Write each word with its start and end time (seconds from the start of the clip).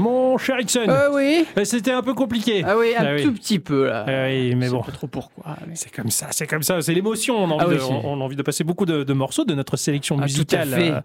Mon 0.00 0.38
cher 0.38 0.58
Ixon, 0.60 0.86
Euh, 0.88 1.10
oui. 1.14 1.44
euh, 1.58 1.64
c'était 1.64 1.90
un 1.92 2.02
peu 2.02 2.14
compliqué. 2.14 2.62
Ah 2.66 2.76
oui, 2.78 2.94
un 2.98 3.04
Ah 3.04 3.14
oui. 3.14 3.22
tout 3.22 3.32
petit 3.32 3.58
peu 3.58 3.86
là. 3.86 4.04
Ah 4.08 4.26
oui, 4.28 4.54
mais 4.54 4.68
bon. 4.68 4.80
pas 4.82 4.92
trop 4.92 5.06
pourquoi. 5.06 5.56
mais- 5.68 5.76
C'est 5.76 5.90
comme 5.94 6.10
ça, 6.10 6.28
c'est 6.30 6.46
comme 6.46 6.62
ça, 6.62 6.80
c'est 6.80 6.94
l'émotion. 6.94 7.36
On, 7.36 7.50
a 7.50 7.54
envie 7.54 7.56
Ah 7.60 7.68
oui, 7.68 7.74
de- 7.74 7.80
c'est- 7.80 7.92
on, 7.92 8.12
on 8.14 8.20
a 8.20 8.24
envie 8.24 8.36
de 8.36 8.42
passer 8.42 8.64
beaucoup 8.64 8.86
de, 8.86 9.04
de 9.04 9.12
morceaux 9.12 9.44
de 9.44 9.54
notre 9.54 9.76
sélection 9.76 10.16
Ah, 10.16 10.26
tout 10.26 10.54
à 10.54 10.64
musicale. 10.64 10.68
fait. 10.70 10.90
euh, 10.90 11.00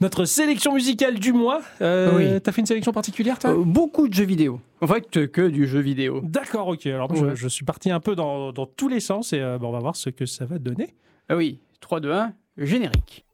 notre 0.00 0.24
sélection 0.24 0.72
musicale 0.74 1.18
du 1.18 1.32
mois. 1.32 1.60
Euh, 1.82 2.16
Oui. 2.16 2.40
T'as 2.40 2.52
fait 2.52 2.60
une 2.62 2.66
sélection 2.66 2.92
particulière, 2.92 3.38
toi? 3.38 3.54
Beaucoup 3.56 4.08
de 4.08 4.14
jeux 4.14 4.24
vidéo. 4.24 4.60
En 4.80 4.86
fait, 4.86 5.28
que 5.30 5.48
du 5.48 5.66
jeu 5.66 5.80
vidéo. 5.80 6.20
D'accord, 6.22 6.68
ok. 6.68 6.86
Alors 6.86 7.10
Ouais. 7.10 7.30
je, 7.30 7.34
je 7.34 7.48
suis 7.48 7.64
parti 7.64 7.90
un 7.90 8.00
peu 8.00 8.14
dans, 8.14 8.52
dans 8.52 8.66
tous 8.66 8.88
les 8.88 9.00
sens 9.00 9.32
et 9.32 9.40
bon, 9.60 9.68
on 9.68 9.72
va 9.72 9.80
voir 9.80 9.96
ce 9.96 10.10
que 10.10 10.24
ça 10.26 10.44
va 10.46 10.58
donner. 10.58 10.94
Ah 11.28 11.36
oui, 11.36 11.58
3, 11.80 12.00
2, 12.00 12.12
1, 12.12 12.32
générique. 12.56 13.24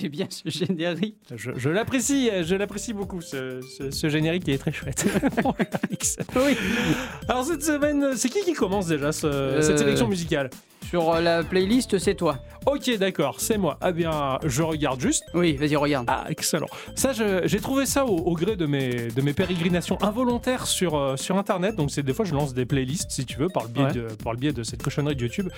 C'est 0.00 0.08
bien 0.08 0.26
ce 0.30 0.48
générique. 0.48 1.16
Je, 1.34 1.50
je 1.56 1.68
l'apprécie, 1.70 2.30
je 2.42 2.54
l'apprécie 2.54 2.92
beaucoup. 2.92 3.20
Ce, 3.20 3.60
ce- 3.76 3.90
ce 3.90 4.08
générique 4.08 4.44
il 4.46 4.54
est 4.54 4.58
très 4.58 4.72
chouette. 4.72 5.04
Oui. 6.36 6.56
Alors 7.28 7.44
cette 7.44 7.62
semaine, 7.64 8.16
c'est 8.16 8.28
qui 8.28 8.40
qui 8.42 8.52
commence 8.52 8.86
déjà 8.86 9.10
ce- 9.12 9.58
cette 9.60 9.74
Euh, 9.74 9.76
sélection 9.76 10.06
musicale? 10.08 10.50
Sur 10.88 11.10
euh, 11.12 11.20
la 11.20 11.42
playlist, 11.44 11.98
c'est 11.98 12.14
toi. 12.14 12.38
Ok, 12.66 12.90
d'accord, 12.98 13.36
c'est 13.38 13.56
moi. 13.56 13.78
Ah 13.80 13.92
bien, 13.92 14.38
je 14.44 14.62
regarde 14.62 15.00
juste. 15.00 15.24
Oui, 15.32 15.54
vas-y, 15.56 15.76
regarde. 15.76 16.06
Ah, 16.08 16.24
excellent. 16.28 16.66
Ça, 16.94 17.12
j'ai 17.12 17.60
trouvé 17.60 17.86
ça 17.86 18.04
au, 18.04 18.16
au 18.18 18.34
gré 18.34 18.56
de 18.56 18.66
mes, 18.66 19.08
de 19.08 19.22
mes 19.22 19.32
pérégrinations 19.32 19.96
involontaires 20.02 20.66
sur, 20.66 20.96
euh, 20.96 21.16
sur 21.16 21.36
Internet. 21.38 21.76
Donc, 21.76 21.90
c'est 21.90 22.02
des 22.02 22.12
fois, 22.12 22.24
je 22.24 22.34
lance 22.34 22.52
des 22.54 22.66
playlists, 22.66 23.10
si 23.10 23.24
tu 23.24 23.38
veux, 23.38 23.48
par 23.48 23.62
le 23.64 23.68
biais, 23.70 23.84
Ouais. 23.84 23.92
de, 23.92 24.06
par 24.22 24.32
le 24.32 24.38
biais 24.38 24.52
de 24.52 24.62
cette 24.64 24.82
cochonnerie 24.82 25.14
de 25.16 25.22
YouTube. 25.22 25.48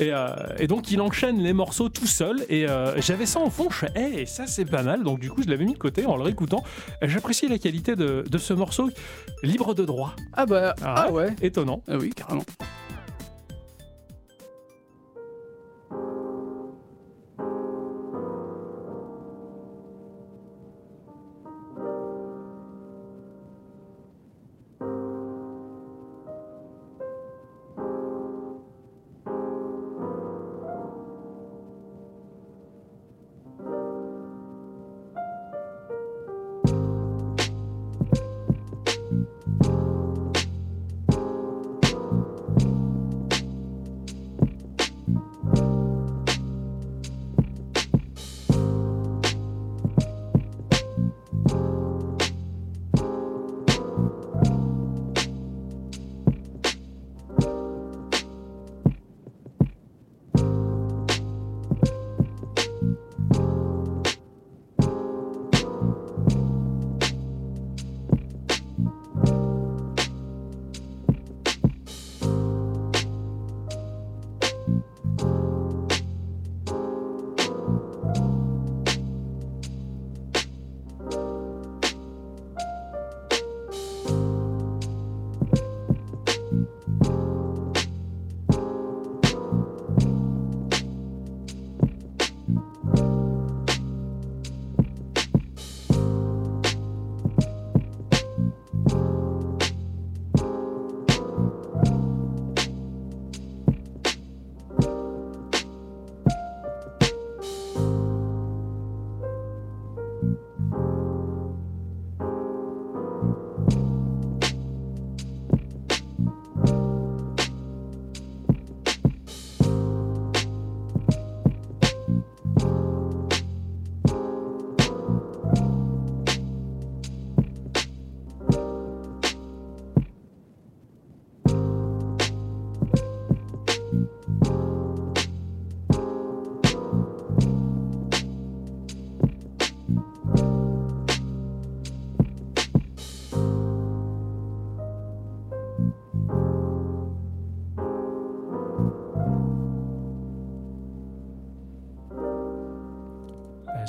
Et, 0.00 0.10
euh, 0.12 0.28
et 0.58 0.66
donc, 0.66 0.90
il 0.90 1.00
enchaîne 1.00 1.40
les 1.40 1.52
morceaux 1.52 1.88
tout 1.88 2.06
seul. 2.06 2.44
Et 2.48 2.68
euh, 2.68 3.00
j'avais 3.00 3.26
ça 3.26 3.40
en 3.40 3.50
fond. 3.50 3.68
Je 3.70 3.76
fais, 3.76 3.90
hey, 3.94 4.26
ça, 4.26 4.46
c'est 4.46 4.64
pas 4.64 4.82
mal. 4.82 5.04
Donc, 5.04 5.20
du 5.20 5.30
coup, 5.30 5.42
je 5.42 5.48
l'avais 5.48 5.64
mis 5.64 5.74
de 5.74 5.78
côté 5.78 6.06
en 6.06 6.16
le 6.16 6.22
réécoutant. 6.22 6.62
J'apprécie 7.02 7.48
la 7.48 7.58
qualité 7.58 7.94
de, 7.96 8.24
de 8.28 8.38
ce 8.38 8.52
morceau 8.54 8.88
libre 9.42 9.74
de 9.74 9.84
droit. 9.84 10.14
Ah 10.32 10.46
bah, 10.46 10.74
Ah 10.82 11.04
ah 11.08 11.12
ouais. 11.12 11.34
Étonnant. 11.42 11.82
Ah 11.88 11.96
oui, 11.96 12.10
carrément. 12.10 12.44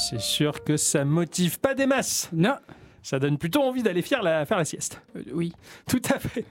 C'est 0.10 0.22
sûr 0.22 0.64
que 0.64 0.78
ça 0.78 1.04
motive 1.04 1.60
pas 1.60 1.74
des 1.74 1.86
masses. 1.86 2.30
Non. 2.32 2.56
Ça 3.04 3.20
donne 3.20 3.38
plutôt 3.38 3.62
envie 3.62 3.84
d'aller 3.84 4.02
faire 4.02 4.24
la, 4.24 4.46
faire 4.46 4.58
la 4.58 4.66
sieste. 4.66 5.02
Euh, 5.16 5.22
oui. 5.34 5.54
Tout 5.88 6.02
à 6.14 6.20
fait. 6.20 6.46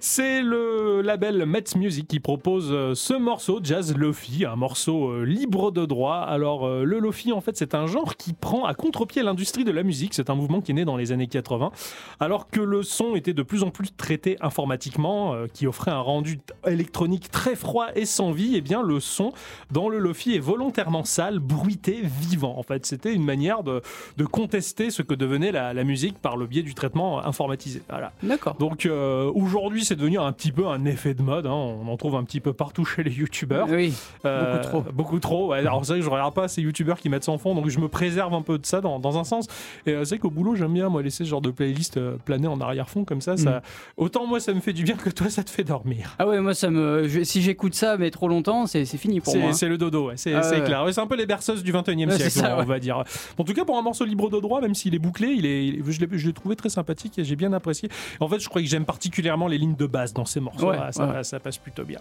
C'est 0.00 0.42
le 0.42 1.02
label 1.02 1.44
Metz 1.44 1.74
Music 1.74 2.06
qui 2.06 2.20
propose 2.20 2.68
euh, 2.70 2.94
ce 2.94 3.12
morceau 3.12 3.60
Jazz 3.62 3.94
Lofi, 3.94 4.46
un 4.46 4.56
morceau 4.56 5.10
euh, 5.10 5.24
libre 5.24 5.70
de 5.70 5.84
droit. 5.84 6.18
Alors 6.18 6.68
le 6.68 6.98
Lofi 6.98 7.32
en 7.32 7.40
fait 7.40 7.56
c'est 7.56 7.74
un 7.74 7.86
genre 7.86 8.16
qui 8.16 8.32
prend 8.32 8.64
à 8.64 8.74
contre-pied 8.74 9.22
l'industrie 9.22 9.64
de 9.64 9.72
la 9.72 9.82
musique, 9.82 10.14
c'est 10.14 10.30
un 10.30 10.34
mouvement 10.34 10.60
qui 10.60 10.70
est 10.70 10.74
né 10.74 10.84
dans 10.84 10.96
les 10.96 11.12
années 11.12 11.26
80 11.26 11.72
alors 12.20 12.48
que 12.48 12.60
le 12.60 12.82
son 12.82 13.16
était 13.16 13.34
de 13.34 13.42
plus 13.42 13.64
en 13.64 13.70
plus 13.70 13.94
traité 13.94 14.36
informatiquement 14.40 15.34
qui 15.52 15.66
offrait 15.66 15.90
un 15.90 16.00
rendu 16.00 16.40
électronique 16.66 17.30
très 17.30 17.56
froid 17.56 17.88
et 17.94 18.06
sans 18.06 18.30
vie, 18.32 18.56
et 18.56 18.60
bien 18.60 18.82
le 18.82 19.00
son 19.00 19.32
dans 19.70 19.88
le 19.88 19.98
Lofi 19.98 20.34
est 20.34 20.40
volontairement 20.40 21.04
sale, 21.04 21.38
bruité, 21.38 22.00
vivant. 22.02 22.56
En 22.58 22.62
fait, 22.62 22.86
c'était 22.86 23.12
une 23.12 23.24
manière 23.24 23.62
de, 23.62 23.82
de 24.16 24.24
contester 24.24 24.90
ce 24.90 25.02
que 25.02 25.14
devenait 25.14 25.47
la, 25.52 25.72
la 25.74 25.84
musique 25.84 26.18
par 26.18 26.36
le 26.36 26.46
biais 26.46 26.62
du 26.62 26.74
traitement 26.74 27.24
informatisé. 27.24 27.82
Voilà. 27.88 28.12
D'accord. 28.22 28.54
Donc 28.58 28.86
euh, 28.86 29.30
aujourd'hui, 29.34 29.84
c'est 29.84 29.96
devenu 29.96 30.18
un 30.18 30.32
petit 30.32 30.52
peu 30.52 30.66
un 30.66 30.84
effet 30.84 31.14
de 31.14 31.22
mode. 31.22 31.46
hein. 31.46 31.52
On 31.52 31.88
en 31.88 31.96
trouve 31.96 32.16
un 32.16 32.24
petit 32.24 32.40
peu 32.40 32.52
partout 32.52 32.84
chez 32.84 33.02
les 33.02 33.10
youtubeurs. 33.12 33.66
Oui. 33.70 33.94
Euh, 34.24 34.56
beaucoup 34.56 34.68
trop. 34.68 34.92
Beaucoup 34.92 35.18
trop. 35.20 35.48
ouais. 35.50 35.58
Alors 35.58 35.84
c'est 35.84 35.92
vrai 35.92 36.00
que 36.00 36.04
je 36.04 36.10
regarde 36.10 36.34
pas 36.34 36.48
ces 36.48 36.62
youtubeurs 36.62 36.98
qui 36.98 37.08
mettent 37.08 37.24
sans 37.24 37.38
fond, 37.38 37.54
donc 37.54 37.68
je 37.68 37.78
me 37.78 37.88
préserve 37.88 38.34
un 38.34 38.42
peu 38.42 38.58
de 38.58 38.66
ça 38.66 38.80
dans, 38.80 38.98
dans 38.98 39.18
un 39.18 39.24
sens. 39.24 39.46
Et 39.86 39.92
euh, 39.92 40.04
c'est 40.04 40.18
qu'au 40.18 40.30
boulot, 40.30 40.54
j'aime 40.56 40.72
bien 40.74 40.88
moi 40.88 41.02
laisser 41.02 41.24
ce 41.24 41.28
genre 41.30 41.40
de 41.40 41.50
playlist 41.50 41.96
euh, 41.96 42.16
planer 42.24 42.48
en 42.48 42.60
arrière-fond 42.60 43.04
comme 43.04 43.20
ça. 43.20 43.34
Mm. 43.34 43.38
ça. 43.38 43.62
Autant 43.96 44.26
moi, 44.26 44.40
ça 44.40 44.52
me 44.52 44.60
fait 44.60 44.72
du 44.72 44.84
bien 44.84 44.94
que 44.96 45.10
toi, 45.10 45.28
ça 45.30 45.42
te 45.44 45.50
fait 45.50 45.64
dormir. 45.64 46.14
Ah 46.18 46.26
ouais, 46.26 46.40
moi 46.40 46.54
ça 46.54 46.70
me. 46.70 47.06
je- 47.08 47.22
si 47.24 47.42
j'écoute 47.42 47.74
ça 47.74 47.96
mais 47.96 48.10
trop 48.10 48.28
longtemps, 48.28 48.66
c'est 48.66 48.84
c'est 48.84 48.98
fini 48.98 49.20
pour 49.20 49.36
moi. 49.36 49.52
c'est 49.52 49.68
le 49.68 49.78
dodo, 49.78 50.08
ouais, 50.08 50.14
c'est 50.16 50.34
Ah 50.34 50.40
clair. 50.60 50.84
C'est 50.92 51.00
un 51.00 51.06
peu 51.06 51.16
les 51.16 51.26
berceuses 51.26 51.62
du 51.62 51.72
21e 51.72 52.08
Ouais, 52.08 52.16
siècle, 52.16 52.30
ça, 52.30 52.56
on 52.58 52.64
va 52.64 52.78
dire. 52.78 53.02
En 53.38 53.44
tout 53.44 53.52
cas, 53.52 53.64
pour 53.64 53.76
un 53.78 53.82
morceau 53.82 54.04
libre 54.04 54.30
de 54.30 54.40
droit, 54.40 54.60
même 54.60 54.74
s'il 54.74 54.94
est 54.94 54.98
bouclé, 54.98 55.27
il 55.34 55.46
est, 55.46 55.66
il 55.66 55.82
je 55.90 56.26
l'ai 56.26 56.32
trouvé 56.32 56.56
très 56.56 56.68
sympathique 56.68 57.18
et 57.18 57.24
j'ai 57.24 57.36
bien 57.36 57.52
apprécié. 57.52 57.88
En 58.20 58.28
fait, 58.28 58.40
je 58.40 58.48
crois 58.48 58.62
que 58.62 58.68
j'aime 58.68 58.84
particulièrement 58.84 59.48
les 59.48 59.58
lignes 59.58 59.76
de 59.76 59.86
basse 59.86 60.12
dans 60.12 60.24
ces 60.24 60.40
morceaux. 60.40 60.70
Ouais, 60.70 60.78
ça, 60.90 61.06
ouais. 61.06 61.24
ça 61.24 61.40
passe 61.40 61.58
plutôt 61.58 61.84
bien. 61.84 62.00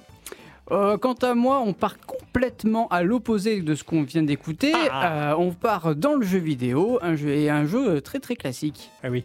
Euh, 0.72 0.98
quant 0.98 1.14
à 1.14 1.34
moi, 1.34 1.64
on 1.66 1.74
part 1.74 1.98
complètement 2.00 2.88
à 2.90 3.02
l'opposé 3.04 3.62
de 3.62 3.74
ce 3.74 3.84
qu'on 3.84 4.04
vient 4.04 4.24
d'écouter. 4.24 4.74
Ah. 4.92 5.32
Euh, 5.32 5.36
on 5.38 5.52
part 5.52 5.96
dans 5.96 6.16
le 6.16 6.26
jeu 6.26 6.40
vidéo, 6.40 7.00
un 7.02 7.16
jeu 7.16 7.30
et 7.30 7.50
un 7.50 7.66
jeu 7.66 8.02
très 8.02 8.20
très 8.20 8.36
classique. 8.36 8.90
Ah 9.04 9.08
oui. 9.10 9.24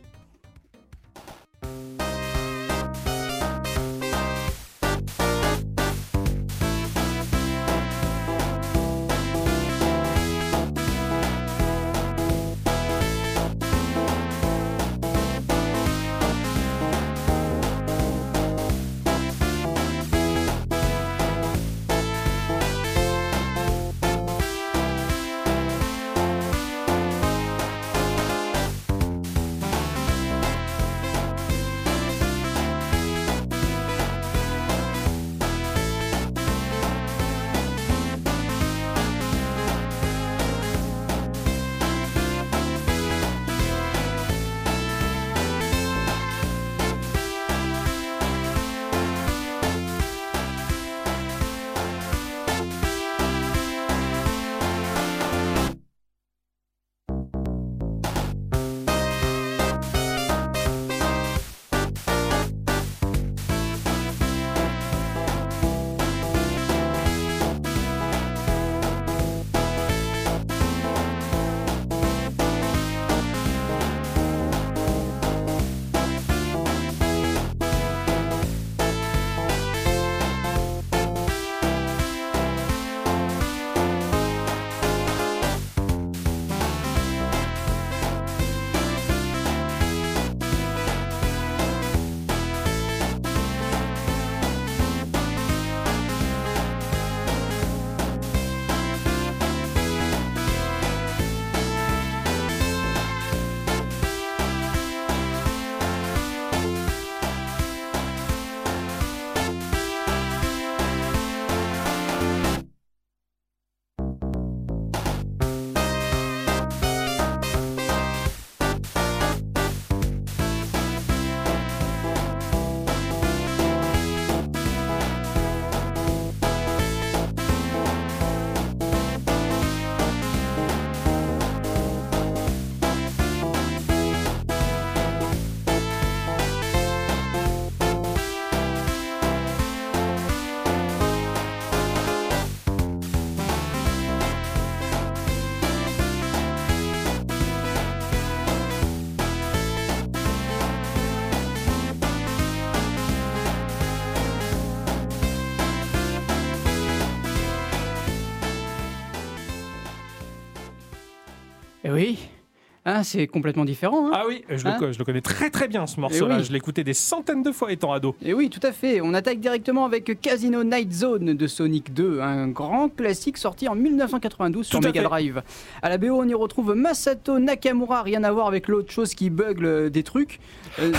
Hein, 162.94 163.02
c'est 163.04 163.26
complètement 163.26 163.64
différent. 163.64 164.08
hein. 164.08 164.10
Ah 164.12 164.24
oui, 164.28 164.44
je, 164.50 164.66
Hein 164.66 164.76
le, 164.80 164.92
je 164.92 164.98
le 164.98 165.04
connais 165.04 165.20
très 165.20 165.48
très 165.50 165.66
bien 165.68 165.86
ce 165.86 165.98
morceau-là. 165.98 166.36
oui. 166.38 166.44
Je 166.44 166.50
l'ai 166.52 166.58
écouté 166.58 166.84
des 166.84 166.92
centaines 166.94 167.42
de 167.42 167.50
fois 167.52 167.72
étant 167.72 167.92
ado. 167.92 168.14
Et 168.24 168.34
oui, 168.34 168.50
tout 168.50 168.60
à 168.62 168.72
fait. 168.72 169.00
On 169.00 169.14
attaque 169.14 169.40
directement 169.40 169.84
avec 169.84 170.20
Casino 170.20 170.62
Night 170.62 170.92
Zone 170.92 171.34
de 171.34 171.46
Sonic 171.46 171.94
2, 171.94 172.20
un 172.20 172.48
grand 172.48 172.88
classique 172.88 173.38
sorti 173.38 173.66
en 173.68 173.74
1992 173.74 174.66
sur 174.66 174.80
Tout 174.80 174.86
Mega. 174.86 175.02
Drive. 175.02 175.42
À 175.80 175.88
la 175.88 175.96
BO, 175.98 176.08
on 176.20 176.28
y 176.28 176.34
retrouve 176.34 176.74
Masato 176.74 177.38
Nakamura, 177.38 178.02
rien 178.02 178.22
à 178.24 178.32
voir 178.32 178.46
avec 178.46 178.68
l'autre 178.68 178.92
chose 178.92 179.14
qui 179.14 179.30
bugle 179.30 179.64
euh, 179.64 179.88
des 179.90 180.02
trucs. 180.02 180.38
Euh, 180.80 180.90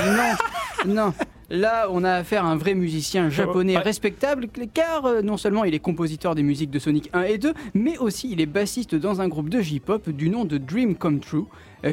non, 0.85 0.93
non. 0.93 1.13
Là, 1.49 1.87
on 1.91 2.03
a 2.03 2.13
affaire 2.13 2.45
à 2.45 2.47
un 2.47 2.55
vrai 2.55 2.73
musicien 2.73 3.29
japonais 3.29 3.77
respectable, 3.77 4.47
car 4.73 5.05
euh, 5.05 5.21
non 5.21 5.37
seulement 5.37 5.65
il 5.65 5.75
est 5.75 5.79
compositeur 5.79 6.33
des 6.33 6.41
musiques 6.41 6.71
de 6.71 6.79
Sonic 6.79 7.09
1 7.13 7.23
et 7.23 7.37
2, 7.37 7.53
mais 7.75 7.97
aussi 7.99 8.29
il 8.31 8.41
est 8.41 8.47
bassiste 8.47 8.95
dans 8.95 9.21
un 9.21 9.27
groupe 9.27 9.49
de 9.49 9.61
J-pop 9.61 10.09
du 10.09 10.29
nom 10.29 10.45
de 10.45 10.57
Dream 10.57 10.95
Come 10.95 11.19
True, 11.19 11.45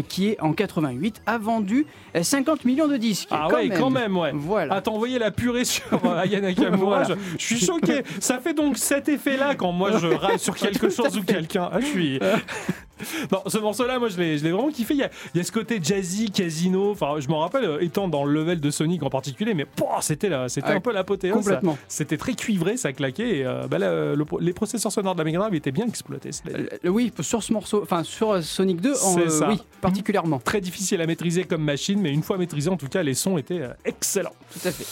qui 0.09 0.29
est 0.29 0.41
en 0.41 0.53
88 0.53 1.23
a 1.27 1.39
vendu 1.39 1.87
euh, 2.17 2.23
50 2.23 2.65
millions 2.65 2.89
de 2.89 2.97
disques. 2.97 3.29
Ah 3.31 3.49
ouais, 3.49 3.69
quand 3.69 3.91
même, 3.91 4.17
ouais. 4.17 4.33
Voilà. 4.35 4.75
Ah, 4.75 4.81
t'as 4.81 4.91
envoyé 4.91 5.19
la 5.19 5.31
purée 5.31 5.65
sur 5.65 5.85
euh, 6.05 6.19
Aya 6.23 6.41
Nakamura. 6.41 7.03
Voilà. 7.05 7.21
je, 7.39 7.45
suis 7.45 7.59
choqué. 7.61 8.03
Ça 8.21 8.39
fait 8.39 8.55
donc 8.55 8.79
cet 8.79 9.09
effet-là 9.09 9.55
quand 9.55 9.73
moi 9.73 9.99
je 9.99 10.07
râle 10.15 10.39
sur 10.39 10.57
quelque 10.57 10.89
chose 10.91 11.17
ou 11.17 11.23
quelqu'un. 11.23 11.69
Ah, 11.73 11.81
je 11.81 11.87
suis. 11.87 12.21
non, 13.33 13.43
ce 13.47 13.59
morceau-là, 13.59 13.99
moi 13.99 14.09
je 14.09 14.19
l'ai 14.19 14.39
je 14.39 14.45
l'ai 14.45 14.53
vraiment 14.53 14.71
kiffé. 14.71 14.95
Il 14.95 15.01
y, 15.01 15.05
a, 15.05 15.11
il 15.35 15.39
y 15.39 15.41
a 15.41 15.45
ce 15.45 15.53
côté 15.53 15.81
jazzy, 15.83 16.31
casino. 16.31 16.91
Enfin, 16.91 17.15
je 17.19 17.29
m'en 17.29 17.41
rappelle 17.41 17.65
euh, 17.65 17.83
étant 17.83 18.09
dans 18.09 18.25
le 18.25 18.33
level 18.33 18.61
de 18.61 18.71
Sonic 18.71 19.03
en 19.03 19.11
particulier, 19.11 19.55
mais 19.55 19.67
c'était 20.00 20.29
là, 20.29 20.49
c'était 20.49 20.69
Ouais, 20.69 20.75
un 20.76 20.81
peu 20.81 20.93
l'apothéose. 20.93 21.37
Complètement. 21.37 21.79
C'était 21.88 22.17
très 22.17 22.35
cuivré, 22.35 22.76
ça 22.76 22.93
claquait. 22.93 23.38
Et, 23.38 23.47
euh, 23.47 23.67
bah, 23.69 23.79
là, 23.79 24.14
le- 24.14 24.25
les 24.41 24.53
processeurs 24.53 24.93
sonores 24.93 25.14
de 25.14 25.21
la 25.21 25.25
Mega 25.25 25.38
Drive 25.38 25.55
étaient 25.55 25.73
bien 25.73 25.87
exploités. 25.87 26.31
Euh, 26.49 26.88
oui, 26.88 27.12
sur 27.21 27.43
ce 27.43 27.53
morceau, 27.53 27.83
enfin 27.83 28.05
sur 28.05 28.33
euh, 28.33 28.41
Sonic 28.43 28.81
2, 28.81 28.93
en, 28.93 28.95
C'est 28.95 29.43
euh, 29.43 29.49
oui, 29.49 29.61
particulièrement. 29.81 30.39
très 30.39 30.61
difficile 30.61 31.01
à 31.01 31.07
maîtriser 31.07 31.45
comme 31.45 31.63
machine, 31.63 32.01
mais 32.01 32.13
une 32.13 32.23
fois 32.23 32.39
maîtrisé, 32.39 32.69
en 32.71 32.77
tout 32.77 32.89
cas, 32.89 33.03
les 33.03 33.15
sons 33.15 33.39
étaient 33.39 33.61
euh, 33.61 33.73
excellents. 33.85 34.35
Tout 34.53 34.69
à 34.69 34.71
fait. 34.71 34.87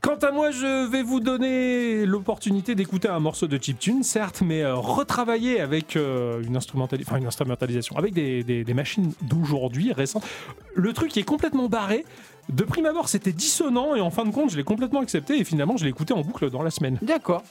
Quant 0.00 0.16
à 0.16 0.32
moi, 0.32 0.50
je 0.50 0.90
vais 0.90 1.02
vous 1.02 1.18
donner 1.20 2.04
l'opportunité 2.04 2.74
d'écouter 2.74 3.08
un 3.08 3.20
morceau 3.20 3.46
de 3.46 3.56
chiptune, 3.62 4.02
certes, 4.02 4.42
mais 4.44 4.60
euh, 4.62 4.74
retravaillé 4.74 5.60
avec 5.60 5.96
euh, 5.96 6.42
une, 6.42 6.58
instrumentali- 6.58 7.04
enfin, 7.06 7.16
une 7.16 7.26
instrumentalisation, 7.26 7.96
avec 7.96 8.12
des, 8.12 8.42
des- 8.42 8.64
des 8.64 8.74
machines 8.74 9.12
d'aujourd'hui, 9.22 9.94
récentes. 9.94 10.24
Le 10.74 10.92
truc 10.92 11.16
est 11.16 11.22
complètement 11.22 11.70
barré. 11.70 12.04
De 12.50 12.64
prime 12.64 12.84
abord, 12.84 13.08
c'était 13.08 13.32
dissonant, 13.32 13.94
et 13.94 14.02
en 14.02 14.10
fin 14.10 14.26
de 14.26 14.30
compte, 14.30 14.50
je 14.50 14.58
l'ai 14.58 14.64
complètement 14.64 15.00
accepté, 15.00 15.38
et 15.38 15.44
finalement, 15.44 15.78
je 15.78 15.84
l'ai 15.84 15.90
écouté 15.90 16.12
en 16.12 16.20
boucle 16.20 16.50
dans 16.50 16.62
la 16.62 16.70
semaine. 16.70 16.98
D'accord. 17.00 17.42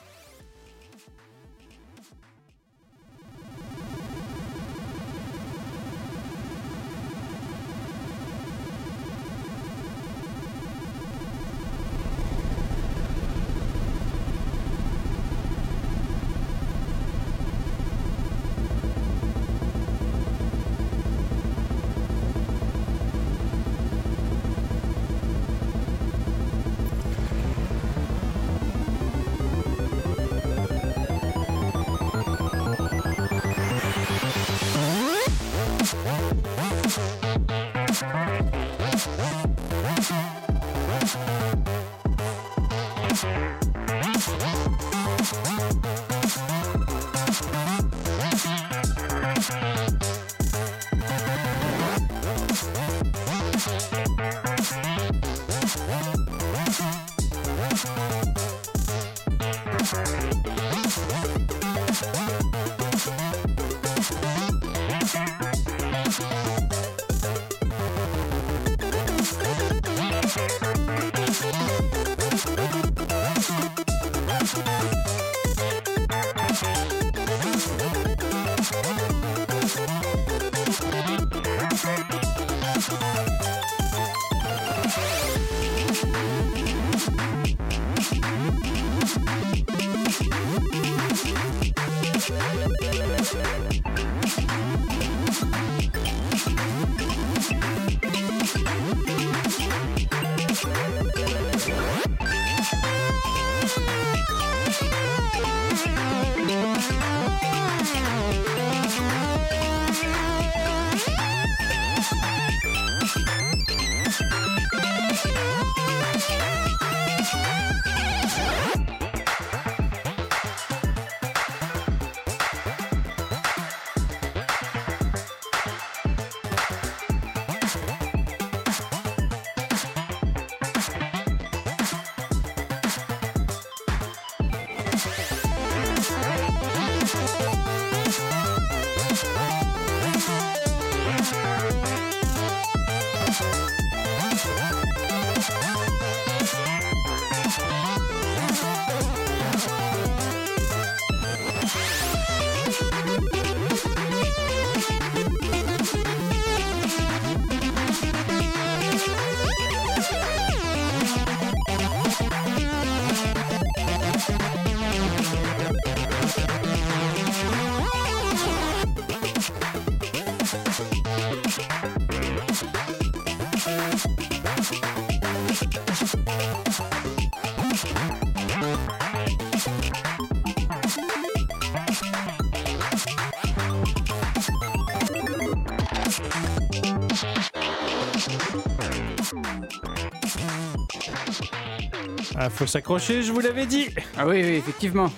Ah, 192.46 192.50
faut 192.50 192.66
s'accrocher, 192.68 193.24
je 193.24 193.32
vous 193.32 193.40
l'avais 193.40 193.66
dit. 193.66 193.88
Ah 194.18 194.28
oui, 194.28 194.42
oui, 194.44 194.56
effectivement. 194.56 195.10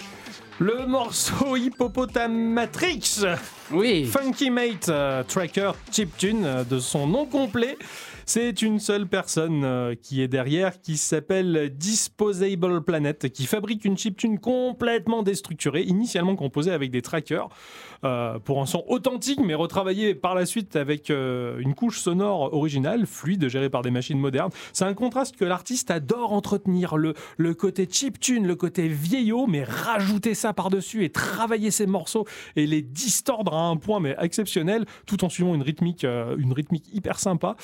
Le 0.59 0.85
morceau 0.85 1.55
Hippopotamatrix, 1.55 3.23
Oui. 3.71 4.05
Funky 4.05 4.51
Mate 4.51 4.89
euh, 4.89 5.23
Tracker 5.23 5.71
Chiptune 5.91 6.45
euh, 6.45 6.63
de 6.63 6.77
son 6.77 7.07
nom 7.07 7.25
complet. 7.25 7.79
C'est 8.35 8.61
une 8.61 8.79
seule 8.79 9.07
personne 9.07 9.63
euh, 9.63 9.95
qui 9.95 10.21
est 10.21 10.27
derrière, 10.27 10.81
qui 10.81 10.97
s'appelle 10.97 11.71
Disposable 11.73 12.83
Planet, 12.83 13.31
qui 13.31 13.45
fabrique 13.45 13.85
une 13.85 13.97
chiptune 13.97 14.39
complètement 14.39 15.23
déstructurée, 15.23 15.83
initialement 15.83 16.35
composée 16.35 16.71
avec 16.71 16.91
des 16.91 17.01
trackers, 17.01 17.47
euh, 18.03 18.37
pour 18.39 18.61
un 18.61 18.65
son 18.65 18.83
authentique, 18.89 19.39
mais 19.41 19.53
retravaillé 19.53 20.15
par 20.15 20.35
la 20.35 20.45
suite 20.45 20.75
avec 20.75 21.11
euh, 21.11 21.59
une 21.59 21.75
couche 21.75 22.01
sonore 22.01 22.53
originale, 22.53 23.05
fluide, 23.05 23.47
gérée 23.47 23.69
par 23.69 23.83
des 23.83 23.89
machines 23.89 24.19
modernes. 24.19 24.51
C'est 24.73 24.83
un 24.83 24.93
contraste 24.93 25.37
que 25.37 25.45
l'artiste 25.45 25.89
adore 25.89 26.33
entretenir, 26.33 26.97
le, 26.97 27.13
côté 27.53 27.87
chiptune, 27.89 28.45
le 28.45 28.55
côté 28.57 28.89
vieillot, 28.89 29.47
mais 29.47 29.63
rajouter 29.63 30.33
ça 30.33 30.51
par-dessus 30.51 31.05
et 31.05 31.09
travailler 31.09 31.71
ces 31.71 31.87
morceaux 31.87 32.25
et 32.57 32.67
les 32.67 32.81
distordre 32.81 33.53
à 33.53 33.61
un 33.61 33.77
point 33.77 34.01
mais 34.01 34.13
exceptionnel, 34.19 34.83
tout 35.05 35.23
en 35.23 35.29
suivant 35.29 35.55
une 35.55 35.63
rythmique, 35.63 36.03
une 36.03 36.51
rythmique 36.51 36.93
hyper 36.93 37.17
sympa. 37.17 37.55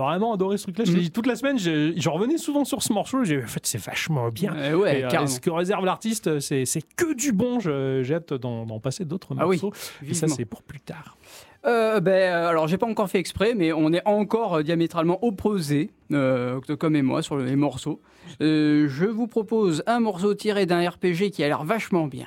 Vraiment 0.00 0.32
adoré 0.34 0.58
ce 0.58 0.64
truc-là. 0.64 0.84
Mm. 0.84 0.94
dit, 0.94 1.10
toute 1.10 1.26
la 1.26 1.36
semaine, 1.36 1.58
je, 1.58 2.08
revenais 2.08 2.38
souvent 2.38 2.64
sur 2.64 2.82
ce 2.82 2.92
morceau. 2.92 3.24
J'ai 3.24 3.42
en 3.42 3.46
fait, 3.46 3.66
c'est 3.66 3.80
vachement 3.80 4.28
bien. 4.30 4.54
Euh, 4.54 4.74
ouais, 4.74 5.00
Et, 5.00 5.04
euh, 5.04 5.26
ce 5.26 5.40
que 5.40 5.50
réserve 5.50 5.84
l'artiste, 5.84 6.40
c'est 6.40 6.64
que 6.96 7.14
du 7.14 7.32
bon. 7.32 7.60
J'ai 7.60 8.14
hâte 8.14 8.34
d'en 8.34 8.80
passer 8.80 9.04
d'autres 9.04 9.34
Ah 9.38 9.46
oui, 9.46 9.60
morceaux. 9.62 9.72
et 10.06 10.14
ça, 10.14 10.28
c'est 10.28 10.44
pour 10.44 10.62
plus 10.62 10.80
tard. 10.80 11.16
Euh, 11.66 12.00
ben, 12.00 12.12
euh, 12.12 12.48
alors, 12.48 12.68
j'ai 12.68 12.78
pas 12.78 12.86
encore 12.86 13.10
fait 13.10 13.18
exprès, 13.18 13.54
mais 13.54 13.72
on 13.72 13.92
est 13.92 14.06
encore 14.06 14.56
euh, 14.56 14.62
diamétralement 14.62 15.18
opposés, 15.22 15.90
euh, 16.12 16.56
Octocom 16.56 16.96
et 16.96 17.02
moi, 17.02 17.22
sur 17.22 17.36
les 17.36 17.56
morceaux. 17.56 18.00
Euh, 18.40 18.88
je 18.88 19.04
vous 19.04 19.26
propose 19.26 19.82
un 19.86 20.00
morceau 20.00 20.34
tiré 20.34 20.64
d'un 20.64 20.88
RPG 20.88 21.30
qui 21.32 21.42
a 21.44 21.48
l'air 21.48 21.64
vachement 21.64 22.06
bien. 22.06 22.26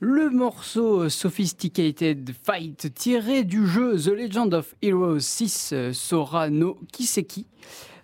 Le 0.00 0.28
morceau 0.28 1.08
Sophisticated 1.08 2.30
Fight 2.44 2.92
tiré 2.92 3.44
du 3.44 3.66
jeu 3.66 3.96
The 3.96 4.08
Legend 4.08 4.52
of 4.52 4.74
Heroes 4.82 5.20
6 5.20 5.70
euh, 5.72 5.92
Sora 5.94 6.50
no 6.50 6.76
Kiseki. 6.92 7.46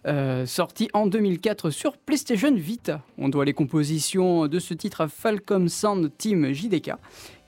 euh, 0.07 0.47
sorti 0.47 0.89
en 0.95 1.07
2004 1.07 1.69
sur 1.69 1.99
PlayStation 1.99 2.55
Vita. 2.55 3.03
On 3.19 3.29
doit 3.29 3.45
les 3.45 3.53
compositions 3.53 4.49
de 4.49 4.59
ce 4.59 4.73
titre 4.73 5.03
à 5.03 5.09
Falcon 5.09 5.69
Sound 5.69 6.11
Team 6.17 6.55
JDK, 6.55 6.93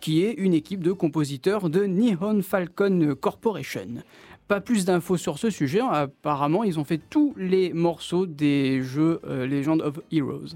qui 0.03 0.23
est 0.23 0.35
une 0.35 0.53
équipe 0.53 0.85
de 0.85 0.93
compositeurs 0.93 1.71
de 1.71 1.85
Nihon 1.85 2.43
Falcon 2.43 3.15
Corporation. 3.19 4.03
Pas 4.47 4.61
plus 4.61 4.85
d'infos 4.85 5.17
sur 5.17 5.39
ce 5.39 5.49
sujet, 5.49 5.81
apparemment 5.81 6.65
ils 6.65 6.79
ont 6.79 6.85
fait 6.85 7.01
tous 7.09 7.33
les 7.39 7.73
morceaux 7.73 8.27
des 8.27 8.83
jeux 8.83 9.21
euh, 9.25 9.47
Legend 9.47 9.81
of 9.81 10.01
Heroes. 10.13 10.55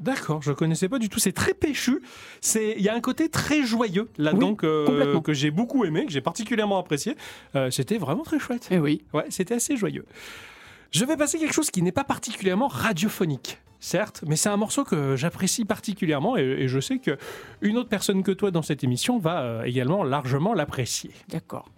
D'accord, 0.00 0.40
je 0.42 0.52
connaissais 0.52 0.88
pas 0.88 0.98
du 0.98 1.08
tout. 1.08 1.18
C'est 1.20 1.32
très 1.32 1.52
péchu. 1.54 2.00
C'est, 2.40 2.74
il 2.76 2.82
y 2.82 2.88
a 2.88 2.94
un 2.94 3.00
côté 3.00 3.28
très 3.28 3.62
joyeux 3.62 4.08
là-dedans 4.16 4.50
Oui, 4.50 4.56
que, 4.56 5.18
que 5.20 5.32
j'ai 5.34 5.50
beaucoup 5.50 5.84
aimé, 5.84 6.06
que 6.06 6.12
j'ai 6.12 6.22
particulièrement 6.22 6.78
apprécié. 6.78 7.16
Euh, 7.54 7.70
c'était 7.70 7.98
vraiment 7.98 8.22
très 8.22 8.38
chouette. 8.38 8.68
Eh 8.70 8.78
oui, 8.78 9.02
Ouais, 9.12 9.26
c'était 9.28 9.54
assez 9.54 9.76
joyeux. 9.76 10.06
Je 10.90 11.04
vais 11.04 11.16
passer 11.16 11.38
quelque 11.38 11.52
chose 11.54 11.70
qui 11.70 11.82
n'est 11.82 11.92
pas 11.92 12.04
particulièrement 12.04 12.66
radiophonique. 12.68 13.58
Certes, 13.82 14.22
mais 14.26 14.36
c'est 14.36 14.48
un 14.50 14.56
morceau 14.58 14.84
que 14.84 15.16
j'apprécie 15.16 15.64
particulièrement 15.64 16.36
et, 16.36 16.42
et 16.42 16.68
je 16.68 16.80
sais 16.80 16.98
que 16.98 17.16
une 17.62 17.78
autre 17.78 17.88
personne 17.88 18.22
que 18.22 18.32
toi 18.32 18.50
dans 18.50 18.60
cette 18.60 18.84
émission 18.84 19.18
va 19.18 19.40
euh, 19.42 19.62
également 19.62 20.02
largement 20.04 20.52
l'apprécier. 20.52 21.10
d'accord. 21.28 21.68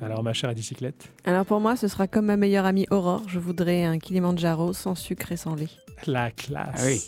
Alors 0.00 0.22
ma 0.22 0.32
chère 0.32 0.50
à 0.50 0.54
bicyclette, 0.54 1.10
Alors 1.24 1.44
pour 1.44 1.60
moi, 1.60 1.74
ce 1.76 1.88
sera 1.88 2.06
comme 2.06 2.26
ma 2.26 2.36
meilleure 2.36 2.64
amie 2.66 2.86
Aurore. 2.90 3.22
Je 3.28 3.38
voudrais 3.38 3.84
un 3.84 3.98
Kilimanjaro 3.98 4.72
sans 4.72 4.94
sucre 4.94 5.32
et 5.32 5.36
sans 5.36 5.54
lait. 5.56 5.68
la 6.06 6.30
classe. 6.30 6.68
Ah 6.78 6.84
oui. 6.86 7.04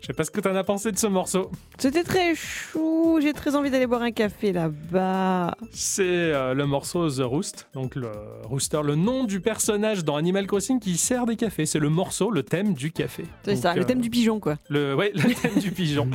Je 0.00 0.06
sais 0.06 0.12
pas 0.12 0.24
ce 0.24 0.30
que 0.30 0.40
t'en 0.40 0.54
as 0.54 0.64
pensé 0.64 0.92
de 0.92 0.98
ce 0.98 1.06
morceau. 1.06 1.50
C'était 1.78 2.04
très 2.04 2.34
chou. 2.34 3.18
J'ai 3.22 3.32
très 3.32 3.54
envie 3.56 3.70
d'aller 3.70 3.86
boire 3.86 4.02
un 4.02 4.10
café 4.12 4.52
là-bas. 4.52 5.56
C'est 5.70 6.02
euh, 6.04 6.54
le 6.54 6.66
morceau 6.66 7.08
The 7.10 7.22
Roost, 7.22 7.68
donc 7.74 7.94
le 7.94 8.10
rooster, 8.44 8.80
le 8.82 8.94
nom 8.94 9.24
du 9.24 9.40
personnage 9.40 10.04
dans 10.04 10.16
Animal 10.16 10.46
Crossing 10.46 10.80
qui 10.80 10.96
sert 10.96 11.26
des 11.26 11.36
cafés. 11.36 11.66
C'est 11.66 11.78
le 11.78 11.88
morceau, 11.88 12.30
le 12.30 12.42
thème 12.42 12.74
du 12.74 12.92
café. 12.92 13.24
C'est 13.44 13.56
ça, 13.56 13.74
le 13.74 13.82
euh, 13.82 13.84
thème 13.84 14.00
du 14.00 14.10
pigeon, 14.10 14.40
quoi. 14.40 14.56
Le, 14.68 14.94
ouais, 14.94 15.12
le 15.14 15.34
thème 15.42 15.58
du 15.60 15.70
pigeon. 15.70 16.08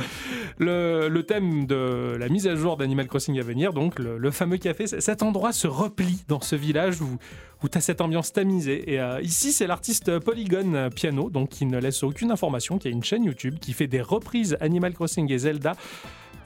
Le, 0.58 1.08
le 1.08 1.22
thème 1.22 1.66
de 1.66 2.16
la 2.18 2.28
mise 2.28 2.46
à 2.46 2.54
jour 2.54 2.76
d'Animal 2.76 3.08
Crossing 3.08 3.38
à 3.38 3.42
venir, 3.42 3.72
donc 3.72 3.98
le, 3.98 4.18
le 4.18 4.30
fameux 4.30 4.58
café. 4.58 4.86
Cet 4.86 5.22
endroit 5.22 5.52
se 5.52 5.66
replie 5.66 6.24
dans 6.28 6.40
ce 6.40 6.56
village 6.56 7.00
où, 7.00 7.18
où 7.62 7.68
tu 7.68 7.78
as 7.78 7.80
cette 7.80 8.00
ambiance 8.00 8.32
tamisée. 8.32 8.92
Et 8.92 9.00
euh, 9.00 9.20
ici, 9.22 9.52
c'est 9.52 9.66
l'artiste 9.66 10.18
Polygon 10.18 10.90
Piano, 10.94 11.30
donc 11.30 11.50
qui 11.50 11.66
ne 11.66 11.78
laisse 11.78 12.02
aucune 12.02 12.30
information, 12.30 12.78
qui 12.78 12.88
a 12.88 12.90
une 12.90 13.04
chaîne 13.04 13.24
YouTube, 13.24 13.56
qui 13.60 13.72
fait 13.72 13.86
des 13.86 14.02
reprises 14.02 14.56
Animal 14.60 14.94
Crossing 14.94 15.30
et 15.30 15.38
Zelda. 15.38 15.74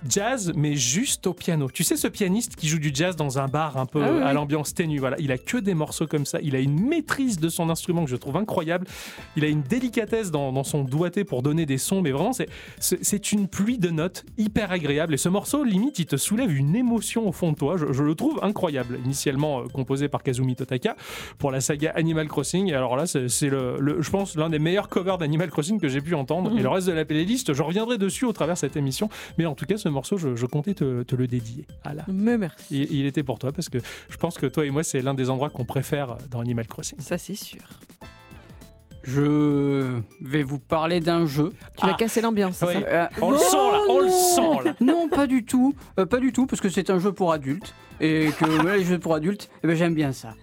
Jazz, 0.08 0.52
mais 0.54 0.76
juste 0.76 1.26
au 1.26 1.32
piano. 1.34 1.68
Tu 1.72 1.82
sais, 1.84 1.96
ce 1.96 2.08
pianiste 2.08 2.56
qui 2.56 2.68
joue 2.68 2.78
du 2.78 2.90
jazz 2.92 3.16
dans 3.16 3.38
un 3.38 3.48
bar 3.48 3.76
un 3.78 3.86
peu 3.86 4.02
Ah 4.04 4.10
oui, 4.12 4.22
à 4.22 4.28
oui. 4.28 4.34
l'ambiance 4.34 4.74
ténue. 4.74 4.98
Voilà, 4.98 5.16
il 5.18 5.32
a 5.32 5.38
que 5.38 5.56
des 5.56 5.74
morceaux 5.74 6.06
comme 6.06 6.26
ça. 6.26 6.38
Il 6.42 6.54
a 6.54 6.58
une 6.58 6.78
maîtrise 6.78 7.38
de 7.38 7.48
son 7.48 7.70
instrument 7.70 8.04
que 8.04 8.10
je 8.10 8.16
trouve 8.16 8.36
incroyable. 8.36 8.86
Il 9.36 9.44
a 9.44 9.48
une 9.48 9.62
délicatesse 9.62 10.30
dans, 10.30 10.52
dans 10.52 10.64
son 10.64 10.84
doigté 10.84 11.24
pour 11.24 11.42
donner 11.42 11.64
des 11.66 11.78
sons, 11.78 12.02
mais 12.02 12.10
vraiment, 12.12 12.32
c'est- 12.32 13.32
une 13.32 13.48
pluie 13.48 13.78
de 13.78 13.88
notes 13.88 14.24
hyper 14.36 14.70
agréable. 14.72 15.14
Et 15.14 15.16
ce 15.16 15.28
morceau, 15.30 15.64
limite, 15.64 15.98
il 15.98 16.06
te 16.06 16.16
soulève 16.16 16.54
une 16.54 16.76
émotion 16.76 17.26
au 17.26 17.32
fond 17.32 17.52
de 17.52 17.56
toi. 17.56 17.76
Je, 17.78 17.92
je 17.92 18.02
le 18.02 18.14
trouve 18.14 18.38
incroyable. 18.42 18.98
Initialement 19.04 19.60
euh, 19.60 19.64
composé 19.68 20.08
par 20.08 20.22
Kazumi 20.22 20.54
Totaka 20.56 20.96
pour 21.38 21.50
la 21.50 21.60
saga 21.62 21.92
Animal 21.94 22.28
Crossing. 22.28 22.68
Et 22.68 22.74
alors 22.74 22.96
là, 22.96 23.06
c'est 23.06 23.48
le, 23.48 23.78
le- 23.80 24.02
je 24.02 24.10
pense, 24.10 24.36
l'un 24.36 24.50
des 24.50 24.58
meilleurs 24.58 24.88
covers 24.90 25.16
d'Animal 25.16 25.50
Crossing 25.50 25.80
que 25.80 25.88
j'ai 25.88 26.02
pu 26.02 26.14
entendre. 26.14 26.50
Mhm. 26.50 26.58
Et 26.58 26.62
le 26.62 26.68
reste 26.68 26.86
de 26.86 26.92
la 26.92 27.04
playlist, 27.06 27.54
je 27.54 27.62
reviendrai 27.62 27.96
dessus 27.96 28.26
au 28.26 28.32
travers 28.32 28.54
de 28.56 28.58
cette 28.58 28.76
émission. 28.76 29.08
Mais 29.38 29.46
en 29.46 29.54
tout 29.54 29.64
cas, 29.64 29.78
ce 29.78 29.88
morceau, 29.94 30.18
je, 30.18 30.36
je 30.36 30.46
comptais 30.46 30.74
te, 30.74 31.02
te 31.02 31.16
le 31.16 31.26
dédier. 31.26 31.66
Voilà. 31.84 32.04
Mais 32.08 32.36
merci. 32.36 32.82
Il, 32.82 32.92
il 33.00 33.06
était 33.06 33.22
pour 33.22 33.38
toi 33.38 33.52
parce 33.52 33.68
que 33.70 33.78
je 34.10 34.16
pense 34.18 34.36
que 34.36 34.46
toi 34.46 34.66
et 34.66 34.70
moi, 34.70 34.82
c'est 34.84 35.00
l'un 35.00 35.14
des 35.14 35.30
endroits 35.30 35.48
qu'on 35.50 35.64
préfère 35.64 36.16
dans 36.30 36.40
Animal 36.40 36.66
Crossing. 36.66 36.98
Ça, 37.00 37.16
c'est 37.18 37.34
sûr. 37.34 37.62
Je 39.02 40.00
vais 40.22 40.42
vous 40.42 40.58
parler 40.58 41.00
d'un 41.00 41.26
jeu. 41.26 41.52
Tu 41.78 41.86
vas 41.86 41.92
Ah. 41.92 41.96
casser 41.98 42.22
l'ambiance, 42.22 42.64
Oui. 42.66 42.74
Euh, 42.86 43.06
On 43.20 43.32
le 43.32 43.38
sent 43.38 43.56
là, 43.56 43.80
on 43.90 44.00
le 44.00 44.08
sent 44.08 44.64
là. 44.64 44.74
Non, 44.80 45.08
pas 45.10 45.26
du 45.26 45.44
tout. 45.44 45.74
Euh, 46.00 46.06
pas 46.06 46.20
du 46.20 46.32
tout, 46.32 46.46
parce 46.46 46.62
que 46.62 46.70
c'est 46.70 46.88
un 46.88 46.98
jeu 46.98 47.12
pour 47.12 47.30
adultes. 47.32 47.74
Et 48.00 48.30
que 48.38 48.44
les 48.76 48.82
jeux 48.84 48.98
pour 48.98 49.14
adultes, 49.14 49.50
eh 49.62 49.66
ben, 49.66 49.76
j'aime 49.76 49.94
bien 49.94 50.12
ça. 50.12 50.34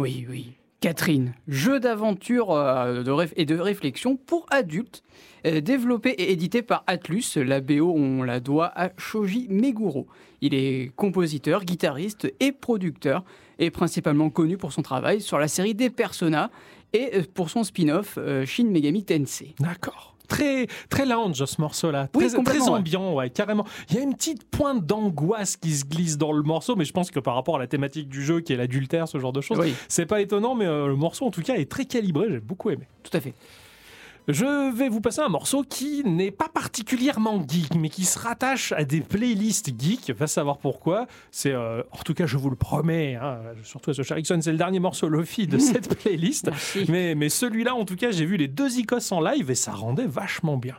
Oui, 0.00 0.26
oui. 0.30 0.52
Catherine, 0.80 1.34
jeu 1.46 1.78
d'aventure 1.78 2.52
euh, 2.52 3.26
et 3.36 3.44
de 3.44 3.58
réflexion 3.58 4.16
pour 4.16 4.46
adultes, 4.48 5.02
euh, 5.44 5.60
développé 5.60 6.08
et 6.08 6.32
édité 6.32 6.62
par 6.62 6.84
Atlus. 6.86 7.36
La 7.36 7.60
BO, 7.60 7.92
on 7.94 8.22
la 8.22 8.40
doit 8.40 8.72
à 8.74 8.90
Shoji 8.96 9.46
Meguro. 9.50 10.06
Il 10.40 10.54
est 10.54 10.90
compositeur, 10.96 11.66
guitariste 11.66 12.32
et 12.40 12.52
producteur, 12.52 13.24
et 13.58 13.70
principalement 13.70 14.30
connu 14.30 14.56
pour 14.56 14.72
son 14.72 14.80
travail 14.80 15.20
sur 15.20 15.38
la 15.38 15.48
série 15.48 15.74
des 15.74 15.90
Persona 15.90 16.50
et 16.94 17.10
euh, 17.16 17.22
pour 17.34 17.50
son 17.50 17.62
spin-off 17.62 18.18
Shin 18.46 18.70
Megami 18.70 19.04
Tensei. 19.04 19.54
D'accord. 19.60 20.09
Très, 20.30 20.66
très 20.88 21.04
lounge 21.04 21.44
ce 21.44 21.60
morceau-là. 21.60 22.08
Oui, 22.14 22.28
Très, 22.32 22.42
très 22.44 22.60
ouais. 22.60 22.68
ambiant, 22.70 23.14
ouais, 23.14 23.28
carrément. 23.28 23.66
Il 23.90 23.96
y 23.96 23.98
a 23.98 24.02
une 24.02 24.14
petite 24.14 24.44
pointe 24.48 24.86
d'angoisse 24.86 25.56
qui 25.56 25.72
se 25.72 25.84
glisse 25.84 26.16
dans 26.16 26.32
le 26.32 26.42
morceau, 26.42 26.76
mais 26.76 26.84
je 26.86 26.92
pense 26.92 27.10
que 27.10 27.18
par 27.20 27.34
rapport 27.34 27.56
à 27.56 27.58
la 27.58 27.66
thématique 27.66 28.08
du 28.08 28.22
jeu, 28.24 28.40
qui 28.40 28.52
est 28.52 28.56
l'adultère, 28.56 29.08
ce 29.08 29.18
genre 29.18 29.32
de 29.32 29.40
choses, 29.40 29.58
Oui, 29.58 29.74
c'est 29.88 30.06
pas 30.06 30.20
étonnant, 30.20 30.54
mais 30.54 30.66
euh, 30.66 30.86
le 30.86 30.96
morceau 30.96 31.26
en 31.26 31.30
tout 31.30 31.42
cas 31.42 31.56
est 31.56 31.68
très 31.70 31.84
calibré. 31.84 32.28
J'ai 32.30 32.40
beaucoup 32.40 32.70
aimé. 32.70 32.86
tout 33.02 33.14
à 33.16 33.20
fait. 33.20 33.34
Je 34.32 34.72
vais 34.76 34.88
vous 34.88 35.00
passer 35.00 35.20
un 35.20 35.28
morceau 35.28 35.62
qui 35.62 36.04
n'est 36.04 36.30
pas 36.30 36.48
particulièrement 36.48 37.44
geek, 37.46 37.74
mais 37.74 37.88
qui 37.88 38.04
se 38.04 38.18
rattache 38.18 38.72
à 38.72 38.84
des 38.84 39.00
playlists 39.00 39.70
geek. 39.78 40.12
Va 40.16 40.26
savoir 40.26 40.58
pourquoi. 40.58 41.06
C'est, 41.30 41.52
euh, 41.52 41.82
en 41.90 41.98
tout 41.98 42.14
cas, 42.14 42.26
je 42.26 42.36
vous 42.36 42.50
le 42.50 42.56
promets, 42.56 43.16
hein, 43.16 43.40
surtout 43.64 43.90
à 43.90 43.94
ce 43.94 44.02
cher 44.02 44.18
Ixon, 44.18 44.40
c'est 44.40 44.52
le 44.52 44.58
dernier 44.58 44.78
morceau 44.78 45.08
Lofi 45.08 45.46
de 45.46 45.58
cette 45.58 45.98
playlist. 45.98 46.46
Merci. 46.46 46.86
Mais, 46.88 47.14
mais 47.14 47.28
celui-là, 47.28 47.74
en 47.74 47.84
tout 47.84 47.96
cas, 47.96 48.10
j'ai 48.10 48.24
vu 48.24 48.36
les 48.36 48.48
deux 48.48 48.78
icos 48.78 49.10
en 49.12 49.20
live 49.20 49.50
et 49.50 49.54
ça 49.54 49.72
rendait 49.72 50.06
vachement 50.06 50.56
bien. 50.56 50.76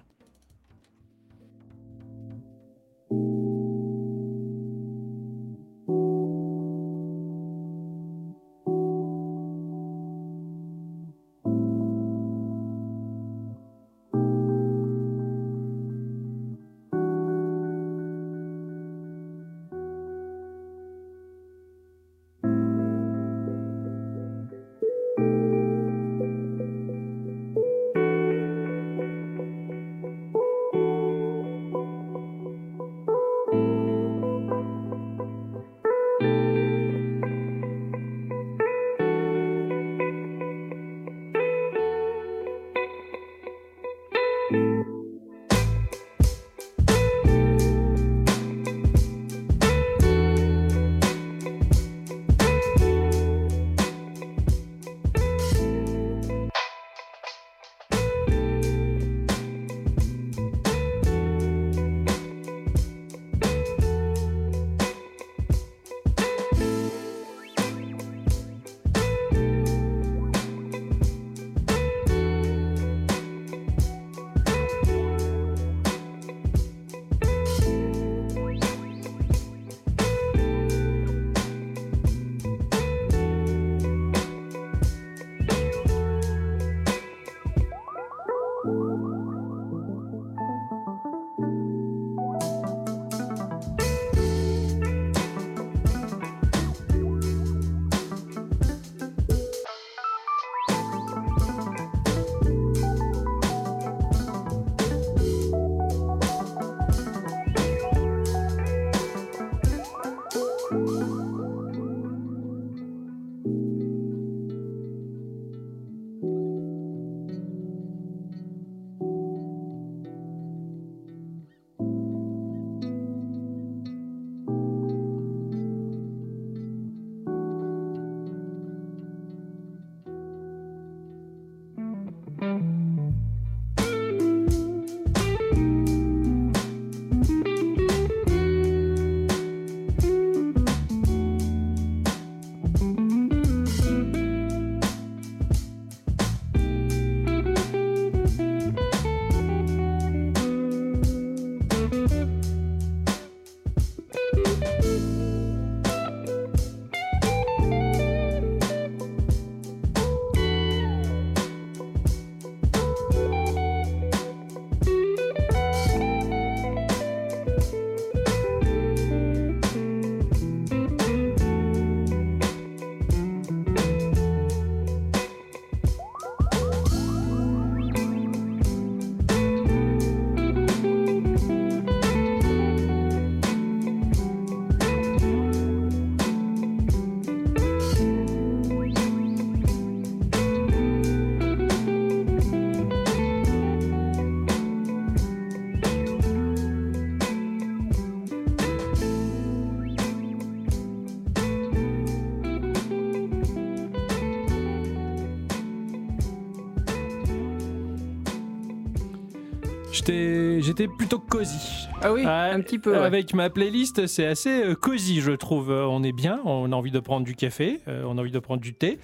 J'étais 210.72 210.88
plutôt 210.88 211.20
cosy. 211.20 211.90
Ah 212.02 212.14
oui, 212.14 212.22
Ouais, 212.22 212.30
un 212.30 212.62
petit 212.62 212.80
peu. 212.80 212.92
ouais. 212.94 212.98
Avec 212.98 213.34
ma 213.34 213.50
playlist, 213.50 214.08
c'est 214.08 214.26
assez 214.26 214.64
euh, 214.64 214.74
cosy, 214.74 215.20
je 215.20 215.34
trouve. 215.34 215.70
Euh, 215.70 215.86
On 215.86 216.02
est 216.02 216.14
bien, 216.14 216.40
on 216.46 216.72
a 216.72 216.76
envie 216.78 216.92
de 216.92 217.02
prendre 217.02 217.26
du 217.26 217.36
café, 217.36 217.82
euh, 217.90 218.04
on 218.08 218.18
a 218.18 218.22
envie 218.22 218.32
de 218.32 218.40
prendre 218.40 218.62
du 218.62 218.74
thé. 218.74 218.98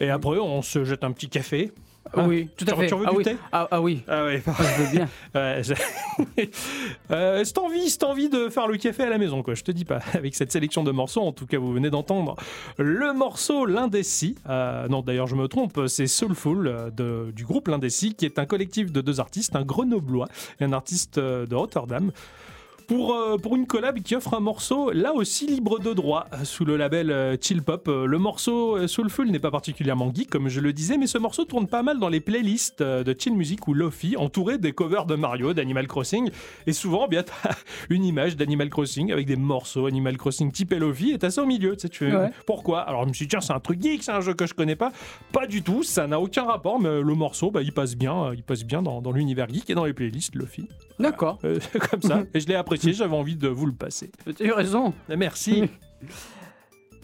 Et 0.00 0.10
après, 0.10 0.38
on 0.40 0.60
se 0.60 0.82
jette 0.82 1.04
un 1.04 1.12
petit 1.12 1.28
café. 1.28 1.70
Ah 2.12 2.26
oui, 2.28 2.48
tout 2.56 2.64
à 2.68 2.76
fait. 2.76 2.86
tu 2.86 2.94
ah, 3.06 3.10
du 3.10 3.16
oui. 3.16 3.24
thé? 3.24 3.36
Ah, 3.50 3.68
ah 3.70 3.80
oui, 3.80 4.02
Ah 4.06 4.24
Ah, 4.46 4.52
je 4.58 4.82
veux 4.82 4.90
bien. 4.92 5.08
Ouais, 5.34 5.62
euh, 7.10 7.42
c'est 7.44 7.58
envie, 7.58 8.28
de 8.28 8.48
faire 8.48 8.68
le 8.68 8.76
café 8.76 9.02
à 9.04 9.10
la 9.10 9.18
maison, 9.18 9.42
quoi. 9.42 9.54
Je 9.54 9.62
te 9.62 9.72
dis 9.72 9.84
pas. 9.84 10.00
Avec 10.14 10.34
cette 10.34 10.52
sélection 10.52 10.84
de 10.84 10.92
morceaux, 10.92 11.22
en 11.22 11.32
tout 11.32 11.46
cas, 11.46 11.58
vous 11.58 11.72
venez 11.72 11.90
d'entendre 11.90 12.36
le 12.78 13.12
morceau 13.14 13.66
L'Indécis. 13.66 14.36
Euh, 14.48 14.86
non, 14.88 15.02
d'ailleurs, 15.02 15.26
je 15.26 15.34
me 15.34 15.48
trompe. 15.48 15.80
C'est 15.88 16.06
Soulful 16.06 16.66
euh, 16.66 16.90
de- 16.90 17.32
du 17.32 17.44
groupe 17.44 17.68
L'Indécis, 17.68 18.14
qui 18.14 18.26
est 18.26 18.38
un 18.38 18.46
collectif 18.46 18.92
de 18.92 19.00
deux 19.00 19.18
artistes, 19.20 19.56
un 19.56 19.64
grenoblois 19.64 20.28
et 20.60 20.64
un 20.64 20.72
artiste 20.72 21.18
de 21.18 21.54
Rotterdam. 21.54 22.10
Pour, 22.86 23.14
euh, 23.14 23.38
pour 23.38 23.56
une 23.56 23.66
collab 23.66 23.98
qui 24.00 24.14
offre 24.14 24.34
un 24.34 24.40
morceau 24.40 24.90
là 24.90 25.14
aussi 25.14 25.46
libre 25.46 25.78
de 25.78 25.92
droit 25.94 26.26
euh, 26.34 26.44
sous 26.44 26.64
le 26.64 26.76
label 26.76 27.10
euh, 27.10 27.36
Chill 27.40 27.62
Pop. 27.62 27.86
Le 27.88 28.18
morceau 28.18 28.86
Soulful 28.86 29.30
n'est 29.30 29.38
pas 29.38 29.50
particulièrement 29.50 30.12
geek 30.14 30.28
comme 30.28 30.48
je 30.48 30.60
le 30.60 30.72
disais, 30.72 30.98
mais 30.98 31.06
ce 31.06 31.16
morceau 31.18 31.44
tourne 31.44 31.66
pas 31.66 31.82
mal 31.82 31.98
dans 31.98 32.08
les 32.08 32.20
playlists 32.20 32.82
de 32.82 33.16
chill 33.18 33.34
music 33.34 33.66
ou 33.68 33.74
Lofi, 33.74 34.16
entouré 34.16 34.58
des 34.58 34.72
covers 34.72 35.06
de 35.06 35.14
Mario, 35.14 35.54
d'Animal 35.54 35.86
Crossing. 35.86 36.30
Et 36.66 36.72
souvent, 36.72 37.08
bien, 37.08 37.22
t'as 37.22 37.50
une 37.90 38.04
image 38.04 38.36
d'Animal 38.36 38.68
Crossing 38.70 39.12
avec 39.12 39.26
des 39.26 39.36
morceaux 39.36 39.86
Animal 39.86 40.16
Crossing 40.16 40.52
type 40.52 40.72
Lofi 40.72 41.12
et 41.12 41.18
t'as 41.18 41.30
ça 41.30 41.42
au 41.42 41.46
milieu. 41.46 41.74
Tu 41.76 41.80
sais, 41.82 41.88
tu 41.88 42.10
fais, 42.10 42.14
Ouais. 42.16 42.30
pourquoi? 42.46 42.80
Alors 42.80 43.04
je 43.04 43.08
me 43.08 43.12
suis 43.14 43.24
dit, 43.26 43.30
tiens, 43.30 43.40
c'est 43.40 43.52
un 43.52 43.60
truc 43.60 43.80
geek, 43.82 44.02
c'est 44.02 44.12
un 44.12 44.20
jeu 44.20 44.34
que 44.34 44.46
je 44.46 44.54
connais 44.54 44.76
pas. 44.76 44.92
Pas 45.32 45.46
du 45.46 45.62
tout, 45.62 45.82
ça 45.82 46.06
n'a 46.06 46.20
aucun 46.20 46.44
rapport, 46.44 46.78
mais 46.80 47.00
le 47.00 47.14
morceau, 47.14 47.50
bah, 47.50 47.62
il 47.62 47.72
passe 47.72 47.96
bien, 47.96 48.32
il 48.34 48.42
passe 48.42 48.64
bien 48.64 48.82
dans, 48.82 49.00
dans 49.00 49.12
l'univers 49.12 49.48
geek 49.48 49.70
et 49.70 49.74
dans 49.74 49.84
les 49.84 49.92
playlists 49.94 50.34
Lofi. 50.34 50.68
D'accord, 50.98 51.38
Euh, 51.44 51.58
comme 51.90 52.02
ça. 52.02 52.22
Et 52.34 52.40
je 52.40 52.46
l'ai 52.46 52.54
apprécié, 52.54 52.92
j'avais 52.92 53.16
envie 53.16 53.36
de 53.36 53.48
vous 53.48 53.66
le 53.66 53.72
passer. 53.74 54.10
tu 54.36 54.52
as 54.52 54.56
raison. 54.56 54.94
Merci. 55.08 55.64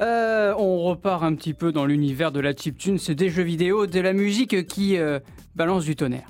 Euh, 0.01 0.55
on 0.57 0.79
repart 0.85 1.23
un 1.23 1.35
petit 1.35 1.53
peu 1.53 1.73
dans 1.73 1.85
l'univers 1.85 2.33
de 2.33 2.41
la 2.41 2.55
chiptune, 2.57 2.97
c'est 2.97 3.15
des 3.15 3.29
jeux 3.29 3.43
vidéo, 3.43 3.87
de 3.87 4.01
la 4.01 4.15
musique 4.15 4.67
qui 4.67 4.97
euh, 4.97 5.19
balance 5.57 5.85
du 5.85 5.95
tonnerre. 5.95 6.27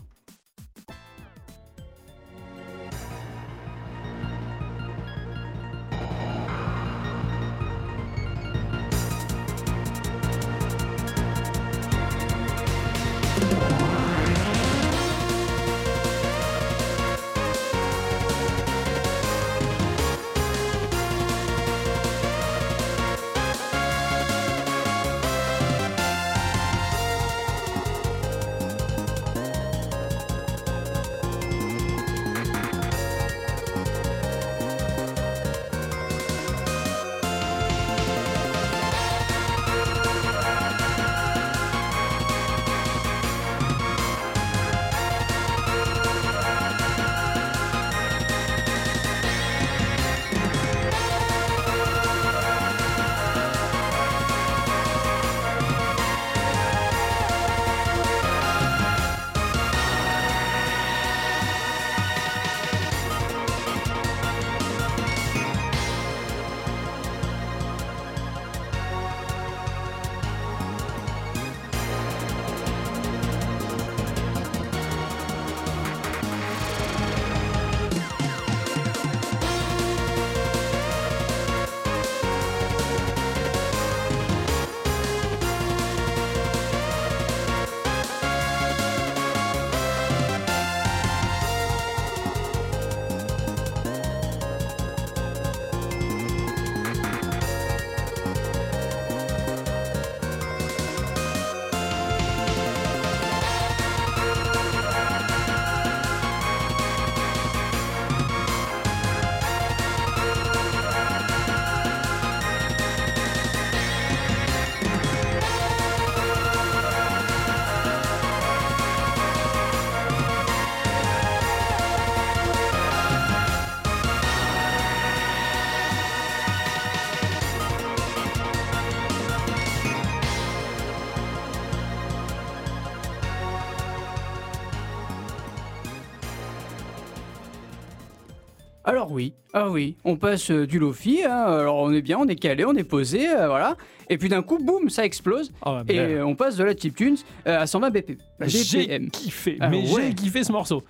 Alors 139.11 139.17
oui, 139.17 139.33
ah 139.55 139.69
oui, 139.71 139.97
on 140.05 140.15
passe 140.17 140.53
euh, 140.53 140.67
du 140.69 140.79
lofi, 140.79 141.25
hein, 141.25 141.31
alors 141.45 141.79
on 141.79 141.93
est 141.93 142.01
bien, 142.01 142.17
on 142.21 142.29
est 142.29 142.37
calé, 142.37 142.65
on 142.65 142.75
est 142.75 142.85
posé, 142.85 143.29
euh, 143.29 143.49
voilà. 143.49 143.77
Et 144.09 144.19
puis 144.19 144.29
d'un 144.29 144.43
coup, 144.43 144.59
boum, 144.59 144.89
ça 144.89 145.05
explose. 145.05 145.51
Ah 145.63 145.79
ouais, 145.79 145.83
Et 145.95 145.99
euh, 145.99 146.25
on 146.27 146.37
passe 146.37 146.57
de 146.57 146.63
la 146.63 146.77
chiptune 146.77 147.17
euh, 147.49 147.61
à 147.61 147.67
120 147.67 147.91
BP, 147.91 148.19
j'ai 148.43 148.85
BPM. 148.87 149.11
kiffé, 149.11 149.57
Ah 149.59 149.69
mais 149.69 149.79
ouais. 149.93 150.03
j'ai 150.09 150.15
kiffé 150.15 150.45
ce 150.45 150.53
morceau. 150.53 150.85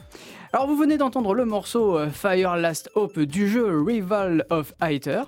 Alors 0.52 0.66
vous 0.66 0.76
venez 0.76 0.98
d'entendre 0.98 1.33
le 1.35 1.46
morceau 1.46 1.96
euh, 1.96 2.11
Fire 2.11 2.56
Last 2.56 2.90
Hope 2.94 3.18
du 3.20 3.48
jeu 3.48 3.80
Rival 3.83 4.44
of 4.50 4.74
Hater, 4.80 5.22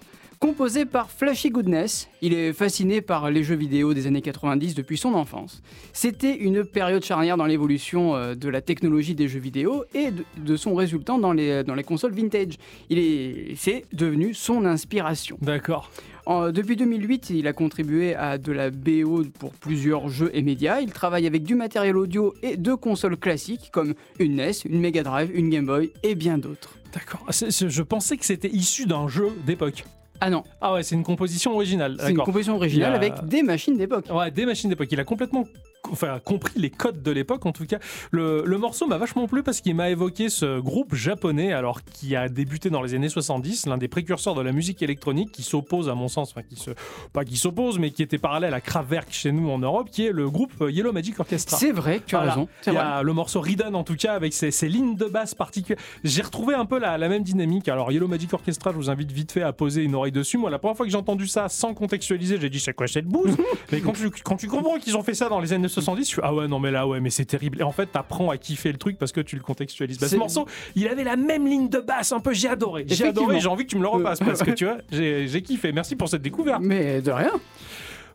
composé 0.46 0.84
par 0.86 1.08
Flashy 1.08 1.50
Goodness. 1.50 2.08
Il 2.20 2.34
est 2.34 2.52
fasciné 2.52 3.00
par 3.00 3.30
les 3.30 3.44
jeux 3.44 3.54
vidéo 3.54 3.94
des 3.94 4.08
années 4.08 4.20
90 4.22 4.74
depuis 4.74 4.98
son 4.98 5.14
enfance. 5.14 5.62
C'était 5.92 6.34
une 6.36 6.64
période 6.64 7.04
charnière 7.04 7.36
dans 7.36 7.46
l'évolution 7.46 8.16
euh, 8.16 8.34
de 8.34 8.48
la 8.48 8.60
technologie 8.60 9.14
des 9.14 9.28
jeux 9.28 9.38
vidéo 9.38 9.84
et 9.94 10.08
de, 10.36 10.56
son 10.56 10.74
résultant 10.74 11.18
dans 11.20 11.32
les, 11.32 11.62
dans 11.62 11.76
les 11.76 11.84
consoles 11.84 12.12
vintage. 12.12 12.54
Il 12.90 12.98
est, 12.98 13.54
c'est 13.56 13.84
devenu 13.92 14.34
son 14.34 14.64
inspiration. 14.64 15.38
D'accord. 15.40 15.92
En- 16.26 16.50
depuis 16.50 16.74
2008, 16.74 17.30
il 17.30 17.46
a 17.46 17.52
contribué 17.52 18.16
à 18.16 18.36
de 18.36 18.50
la 18.50 18.70
BO 18.70 19.22
pour 19.38 19.52
plusieurs 19.52 20.08
jeux 20.08 20.30
et 20.34 20.42
médias. 20.42 20.80
Il 20.80 20.90
travaille 20.92 21.28
avec 21.28 21.44
du 21.44 21.54
matériel 21.54 21.96
audio 21.96 22.34
et 22.42 22.56
de 22.56 22.74
consoles 22.74 23.16
classiques 23.16 23.70
comme 23.72 23.94
une 24.18 24.34
NES, 24.34 24.50
une 24.68 24.80
Mega 24.80 25.04
Drive, 25.04 25.30
une 25.32 25.50
Game 25.50 25.66
Boy 25.66 25.92
et 26.02 26.16
bien 26.16 26.36
d'autres. 26.36 26.74
D'accord. 26.92 27.24
C'est- 27.30 27.68
Je 27.68 27.82
pensais 27.82 28.16
que 28.16 28.24
c'était 28.24 28.50
issu 28.50 28.86
d'un 28.86 29.06
jeu 29.06 29.28
d'époque. 29.46 29.84
Ah 30.20 30.30
non, 30.30 30.44
Ah 30.60 30.74
ouais, 30.74 30.82
c'est 30.82 30.94
une 30.94 31.02
composition 31.02 31.52
originale. 31.54 31.96
c'est 31.98 32.10
une 32.10 32.18
composition 32.18 32.54
originale 32.54 32.92
a- 32.92 32.96
avec 32.96 33.26
des 33.26 33.42
machines 33.42 33.76
d'époque. 33.76 34.06
Ouais, 34.12 34.30
des 34.30 34.46
machines 34.46 34.70
d'époque. 34.70 34.88
Il 34.92 35.00
a 35.00 35.04
complètement 35.04 35.44
enfin, 35.90 36.20
compris 36.24 36.58
les 36.58 36.70
codes 36.70 37.02
de 37.02 37.10
l'époque, 37.10 37.44
en 37.46 37.52
tout 37.52 37.66
cas. 37.66 37.78
Le, 38.10 38.42
le 38.46 38.58
morceau 38.58 38.86
m'a 38.86 38.98
vachement 38.98 39.26
plu 39.26 39.42
parce 39.42 39.60
qu'il 39.60 39.74
m'a 39.74 39.90
évoqué 39.90 40.28
ce 40.28 40.60
groupe 40.60 40.94
japonais, 40.94 41.52
alors 41.52 41.82
qui 41.84 42.14
a 42.16 42.28
débuté 42.28 42.70
dans 42.70 42.82
les 42.82 42.94
années 42.94 43.08
70, 43.08 43.66
l'un 43.66 43.78
des 43.78 43.88
précurseurs 43.88 44.34
de 44.34 44.42
la 44.42 44.52
musique 44.52 44.82
électronique 44.82 45.32
qui 45.32 45.42
s'oppose, 45.42 45.88
à 45.88 45.94
mon 45.94 46.08
sens, 46.08 46.30
enfin, 46.30 46.42
qui 46.42 46.56
se, 46.56 46.70
pas 47.12 47.24
qui 47.24 47.36
s'oppose, 47.36 47.78
mais 47.78 47.90
qui 47.90 48.02
était 48.02 48.18
parallèle 48.18 48.54
à 48.54 48.60
Kraftwerk 48.60 49.08
chez 49.12 49.32
nous 49.32 49.50
en 49.50 49.58
Europe, 49.58 49.88
qui 49.90 50.06
est 50.06 50.12
le 50.12 50.30
groupe 50.30 50.52
Yellow 50.68 50.92
Magic 50.92 51.18
Orchestra. 51.18 51.56
C'est 51.58 51.72
vrai, 51.72 52.00
tu 52.06 52.14
as 52.16 52.18
Voilà. 52.20 52.32
raison. 52.34 52.48
Il 52.66 52.72
y 52.72 52.76
vrai. 52.76 52.84
a 52.84 53.02
le 53.02 53.12
morceau 53.12 53.40
Ridden 53.40 53.74
en 53.74 53.84
tout 53.84 53.96
cas 53.96 54.14
avec 54.14 54.32
ses, 54.32 54.50
ses 54.50 54.68
lignes 54.68 54.96
de 54.96 55.06
basse 55.06 55.34
particulières. 55.34 55.82
J'ai 56.04 56.22
retrouvé 56.22 56.54
un 56.54 56.64
peu 56.64 56.78
la, 56.78 56.98
la 56.98 57.08
même 57.08 57.22
dynamique. 57.22 57.68
Alors 57.68 57.90
Yellow 57.92 58.08
Magic 58.08 58.32
Orchestra, 58.32 58.70
je 58.72 58.76
vous 58.76 58.90
invite 58.90 59.10
vite 59.12 59.32
fait 59.32 59.42
à 59.42 59.52
poser 59.52 59.82
une 59.82 59.94
oreille 59.94 60.12
dessus. 60.12 60.38
Moi, 60.38 60.50
la 60.50 60.58
première 60.58 60.76
fois 60.76 60.86
que 60.86 60.92
j'ai 60.92 60.98
entendu 60.98 61.26
ça 61.26 61.48
sans 61.48 61.74
contextualiser, 61.74 62.38
j'ai 62.40 62.50
dit 62.50 62.60
c'est 62.60 62.72
quoi 62.74 62.86
cette 62.88 63.06
bouse? 63.06 63.36
Mais 63.72 63.80
quand 63.80 63.92
tu, 63.92 64.10
quand 64.10 64.36
tu 64.36 64.48
comprends 64.48 64.78
qu'ils 64.78 64.96
ont 64.96 65.02
fait 65.02 65.14
ça 65.14 65.28
dans 65.28 65.40
les 65.40 65.52
années 65.52 65.68
70, 65.72 66.02
je 66.04 66.08
suis 66.08 66.20
ah 66.22 66.34
ouais, 66.34 66.48
non, 66.48 66.58
mais 66.58 66.70
là, 66.70 66.86
ouais, 66.86 67.00
mais 67.00 67.10
c'est 67.10 67.24
terrible. 67.24 67.60
Et 67.60 67.64
en 67.64 67.72
fait, 67.72 67.86
t'apprends 67.86 68.30
à 68.30 68.36
kiffer 68.36 68.70
le 68.72 68.78
truc 68.78 68.98
parce 68.98 69.12
que 69.12 69.20
tu 69.20 69.36
le 69.36 69.42
contextualises. 69.42 69.98
Bah, 69.98 70.08
ce 70.08 70.16
morceau, 70.16 70.46
il 70.74 70.86
avait 70.88 71.04
la 71.04 71.16
même 71.16 71.46
ligne 71.46 71.68
de 71.68 71.78
basse, 71.78 72.12
un 72.12 72.20
peu, 72.20 72.32
j'ai 72.32 72.48
adoré. 72.48 72.84
J'ai 72.86 73.06
adoré, 73.06 73.40
j'ai 73.40 73.48
envie 73.48 73.64
que 73.64 73.70
tu 73.70 73.76
me 73.76 73.82
le 73.82 73.88
repasses 73.88 74.20
parce 74.20 74.42
que 74.42 74.50
tu 74.52 74.64
vois, 74.64 74.78
j'ai 74.90 75.42
kiffé. 75.42 75.72
Merci 75.72 75.96
pour 75.96 76.08
cette 76.08 76.22
découverte. 76.22 76.60
Mais 76.62 77.00
de 77.00 77.10
rien. 77.10 77.32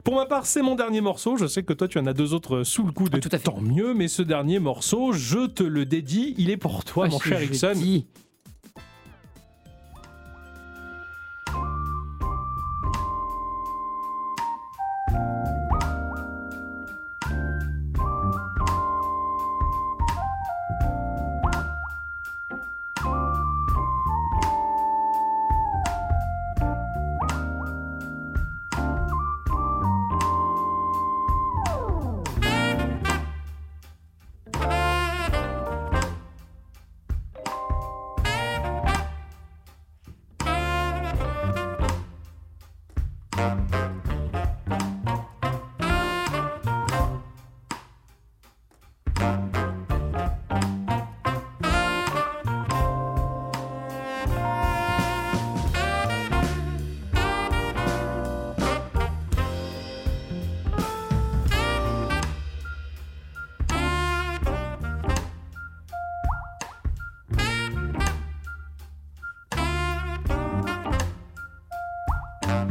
Pour 0.03 0.15
ma 0.15 0.25
part, 0.25 0.45
c'est 0.45 0.61
mon 0.61 0.75
dernier 0.75 1.01
morceau. 1.01 1.35
Je 1.35 1.47
sais 1.47 1.63
que 1.63 1.73
toi, 1.73 1.89
tu 1.89 1.99
en 1.99 2.05
as 2.07 2.13
deux 2.13 2.33
autres 2.33 2.63
sous 2.63 2.83
le 2.85 2.93
coude. 2.93 3.09
Ah, 3.13 3.19
tout 3.19 3.27
à 3.29 3.37
fait. 3.37 3.43
Tant 3.43 3.59
mieux, 3.59 3.93
mais 3.93 4.07
ce 4.07 4.21
dernier 4.21 4.59
morceau, 4.59 5.11
je 5.11 5.47
te 5.47 5.63
le 5.63 5.85
dédie. 5.85 6.33
Il 6.37 6.49
est 6.49 6.55
pour 6.55 6.85
toi, 6.85 7.07
Ah, 7.07 7.09
mon 7.09 7.19
cher 7.19 7.43
Ixon. 7.43 7.73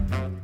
Dit. 0.04 0.35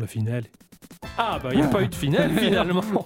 Le 0.00 0.06
final. 0.06 0.44
Ah, 1.18 1.38
bah, 1.42 1.50
il 1.52 1.58
n'y 1.58 1.64
a 1.64 1.68
pas 1.68 1.82
eu 1.82 1.88
de 1.88 1.94
finale 1.94 2.32
finalement. 2.38 3.04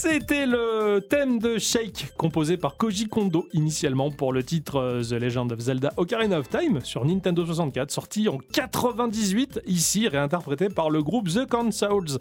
C'était 0.00 0.46
le 0.46 1.00
thème 1.00 1.40
de 1.40 1.58
Shake, 1.58 2.12
composé 2.16 2.56
par 2.56 2.76
Koji 2.76 3.08
Kondo 3.08 3.48
initialement 3.52 4.12
pour 4.12 4.32
le 4.32 4.44
titre 4.44 4.76
euh, 4.76 5.02
The 5.02 5.20
Legend 5.20 5.50
of 5.50 5.58
Zelda 5.58 5.92
Ocarina 5.96 6.38
of 6.38 6.48
Time 6.48 6.80
sur 6.84 7.04
Nintendo 7.04 7.44
64, 7.44 7.90
sorti 7.90 8.28
en 8.28 8.38
98, 8.38 9.60
ici 9.66 10.06
réinterprété 10.06 10.68
par 10.68 10.90
le 10.90 11.02
groupe 11.02 11.28
The 11.28 11.46
Consoles. 11.46 12.18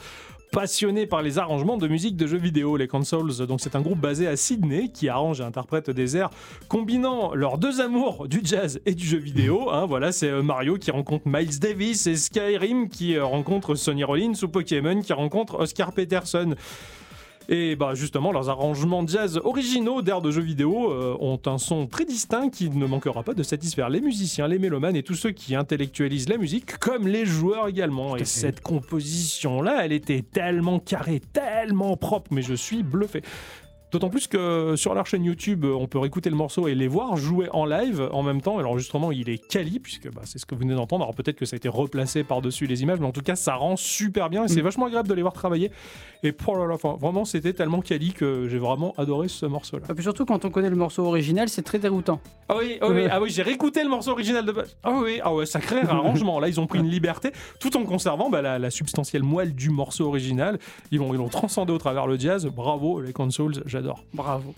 Passionné 0.51 1.05
par 1.05 1.21
les 1.21 1.39
arrangements 1.39 1.77
de 1.77 1.87
musique 1.87 2.15
de 2.15 2.25
jeux 2.25 2.37
vidéo, 2.37 2.77
les 2.77 2.87
Consoles, 2.87 3.45
donc 3.45 3.59
c'est 3.59 3.75
un 3.75 3.81
groupe 3.81 3.99
basé 3.99 4.27
à 4.27 4.37
Sydney 4.37 4.89
qui 4.89 5.09
arrange 5.09 5.41
et 5.41 5.43
interprète 5.43 5.89
des 5.89 6.15
airs 6.15 6.29
combinant 6.69 7.35
leurs 7.35 7.57
deux 7.57 7.81
amours 7.81 8.27
du 8.27 8.39
jazz 8.43 8.79
et 8.85 8.95
du 8.95 9.05
jeu 9.05 9.17
vidéo. 9.17 9.69
hein. 9.71 9.85
voilà, 9.85 10.11
c'est 10.11 10.29
euh, 10.29 10.41
Mario 10.41 10.77
qui 10.77 10.89
rencontre 10.89 11.27
Miles 11.27 11.59
Davis 11.59 12.07
et 12.07 12.15
Skyrim 12.15 12.87
qui 12.87 13.15
euh, 13.15 13.25
rencontre 13.25 13.75
Sonny 13.75 14.05
Rollins 14.05 14.33
ou 14.41 14.47
Pokémon 14.47 15.01
qui 15.01 15.13
rencontre 15.13 15.59
Oscar 15.59 15.91
Peterson. 15.91 16.55
Et 17.49 17.77
bah 17.77 17.93
justement, 17.93 18.31
leurs 18.31 18.49
arrangements 18.49 19.07
jazz 19.07 19.39
originaux 19.43 20.01
d'air 20.01 20.21
de 20.21 20.31
jeux 20.31 20.41
vidéo 20.41 20.91
euh, 20.91 21.15
ont 21.19 21.39
un 21.45 21.57
son 21.57 21.87
très 21.87 22.03
distinct 22.03 22.49
qui 22.49 22.69
ne 22.69 22.85
manquera 22.85 23.23
pas 23.23 23.33
de 23.33 23.43
satisfaire 23.43 23.89
les 23.89 24.01
musiciens, 24.01 24.47
les 24.47 24.59
mélomanes 24.59 24.97
et 24.97 25.03
tous 25.03 25.15
ceux 25.15 25.31
qui 25.31 25.55
intellectualisent 25.55 26.27
la 26.27 26.37
musique, 26.37 26.77
comme 26.77 27.07
les 27.07 27.25
joueurs 27.25 27.69
également. 27.69 28.17
Et 28.17 28.25
cette 28.25 28.59
composition-là, 28.59 29.85
elle 29.85 29.93
était 29.93 30.23
tellement 30.23 30.79
carrée, 30.79 31.21
tellement 31.31 31.95
propre, 31.95 32.33
mais 32.33 32.41
je 32.41 32.53
suis 32.53 32.83
bluffé. 32.83 33.21
D'autant 33.91 34.09
plus 34.09 34.27
que 34.27 34.75
sur 34.75 34.93
leur 34.93 35.05
chaîne 35.05 35.23
YouTube, 35.23 35.63
on 35.65 35.87
peut 35.87 35.97
réécouter 35.97 36.29
le 36.29 36.35
morceau 36.35 36.67
et 36.67 36.75
les 36.75 36.89
voir 36.89 37.15
jouer 37.15 37.47
en 37.51 37.65
live 37.65 38.09
en 38.11 38.21
même 38.21 38.41
temps. 38.41 38.59
Et 38.59 38.63
L'enregistrement, 38.63 39.11
il 39.13 39.29
est 39.29 39.37
quali, 39.37 39.79
puisque 39.79 40.11
bah, 40.11 40.21
c'est 40.25 40.39
ce 40.39 40.45
que 40.45 40.55
vous 40.55 40.61
venez 40.61 40.75
d'entendre. 40.75 41.03
Alors 41.05 41.15
peut-être 41.15 41.37
que 41.37 41.45
ça 41.45 41.55
a 41.55 41.57
été 41.57 41.69
replacé 41.69 42.23
par-dessus 42.25 42.67
les 42.67 42.83
images, 42.83 42.99
mais 42.99 43.05
en 43.07 43.11
tout 43.13 43.21
cas, 43.21 43.35
ça 43.37 43.55
rend 43.55 43.75
super 43.77 44.29
bien 44.29 44.43
et 44.43 44.47
c'est 44.49 44.59
Mm. 44.61 44.63
vachement 44.65 44.85
agréable 44.87 45.07
de 45.07 45.13
les 45.13 45.21
voir 45.21 45.33
travailler. 45.33 45.71
Et 46.23 46.31
pour 46.33 46.57
la 46.57 46.77
fin, 46.77 46.95
vraiment, 46.99 47.23
c'était 47.25 47.53
tellement 47.53 47.79
quali 47.81 48.11
que 48.11 48.47
j'ai 48.49 48.57
vraiment 48.57 48.93
adoré 48.97 49.27
ce 49.29 49.45
morceau-là. 49.45 49.85
Et 49.89 49.93
puis 49.93 50.03
surtout, 50.03 50.25
quand 50.25 50.43
on 50.43 50.49
connaît 50.49 50.69
le 50.69 50.75
morceau 50.75 51.05
original, 51.05 51.47
c'est 51.47 51.61
très 51.61 51.79
déroutant. 51.79 52.19
Ah 52.49 52.55
oui, 52.57 52.77
ah 52.81 52.87
oui, 52.89 53.03
ah 53.09 53.21
oui 53.21 53.29
j'ai 53.29 53.43
réécouté 53.43 53.83
le 53.83 53.89
morceau 53.89 54.11
original 54.11 54.45
de 54.45 54.51
base. 54.51 54.75
Ah 54.83 54.91
oui, 55.01 55.19
ah 55.23 55.33
ouais, 55.33 55.45
sacré 55.45 55.79
arrangement. 55.81 56.39
Là, 56.39 56.47
ils 56.49 56.59
ont 56.59 56.67
pris 56.67 56.79
une 56.79 56.89
liberté 56.89 57.31
tout 57.59 57.77
en 57.77 57.83
conservant 57.83 58.29
bah, 58.29 58.41
la, 58.41 58.57
la 58.59 58.69
substantielle 58.69 59.23
moelle 59.23 59.53
du 59.55 59.69
morceau 59.69 60.07
original. 60.07 60.59
Ils 60.91 60.97
ils 61.01 61.17
l'ont 61.17 61.29
transcendé 61.29 61.71
au 61.71 61.77
travers 61.77 62.07
le 62.07 62.17
jazz. 62.17 62.45
Bravo, 62.47 62.99
les 63.01 63.13
consoles, 63.13 63.53
j'adore. 63.77 64.03
Bravo. 64.13 64.53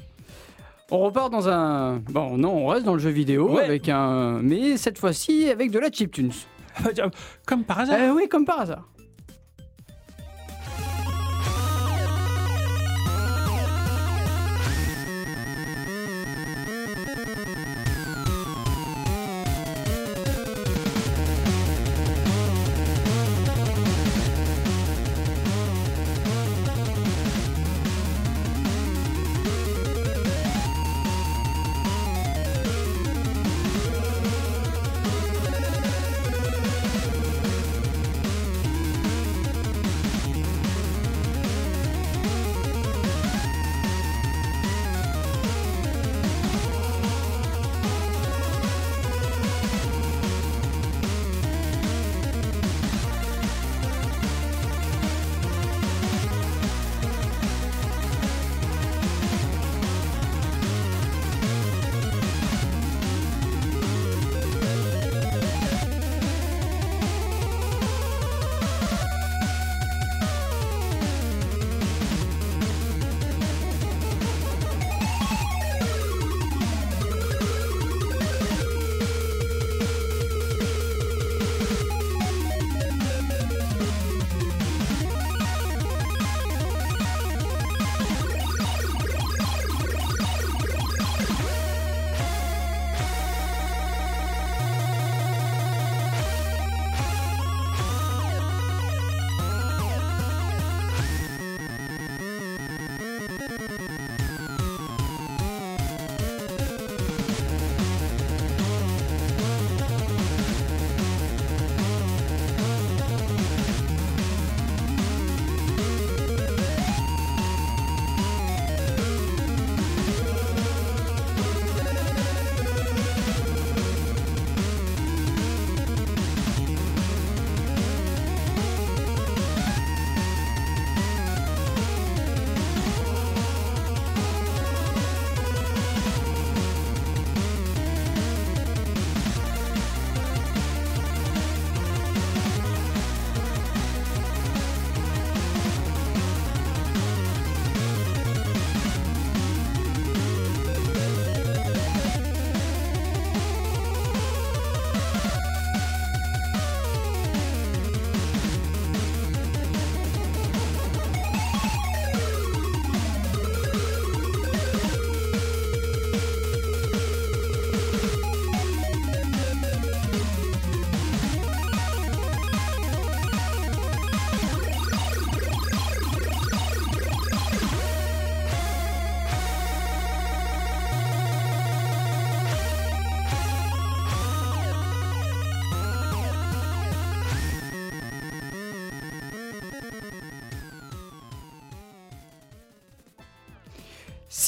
On 0.92 1.00
repart 1.00 1.32
dans 1.32 1.48
un. 1.50 1.98
Bon, 2.10 2.38
non, 2.38 2.66
on 2.66 2.68
reste 2.68 2.86
dans 2.86 2.94
le 2.94 3.00
jeu 3.00 3.10
vidéo 3.12 3.52
Ouais. 3.56 3.64
avec 3.64 3.90
un. 3.90 4.40
Mais 4.42 4.78
cette 4.78 4.98
fois-ci 4.98 5.50
avec 5.50 5.72
de 5.72 5.80
la 5.80 5.92
chiptunes. 5.92 6.32
Comme 7.46 7.64
par 7.64 7.80
hasard. 7.80 7.98
Euh, 8.00 8.14
oui, 8.16 8.28
comme 8.30 8.46
par 8.46 8.62
hasard. 8.62 8.88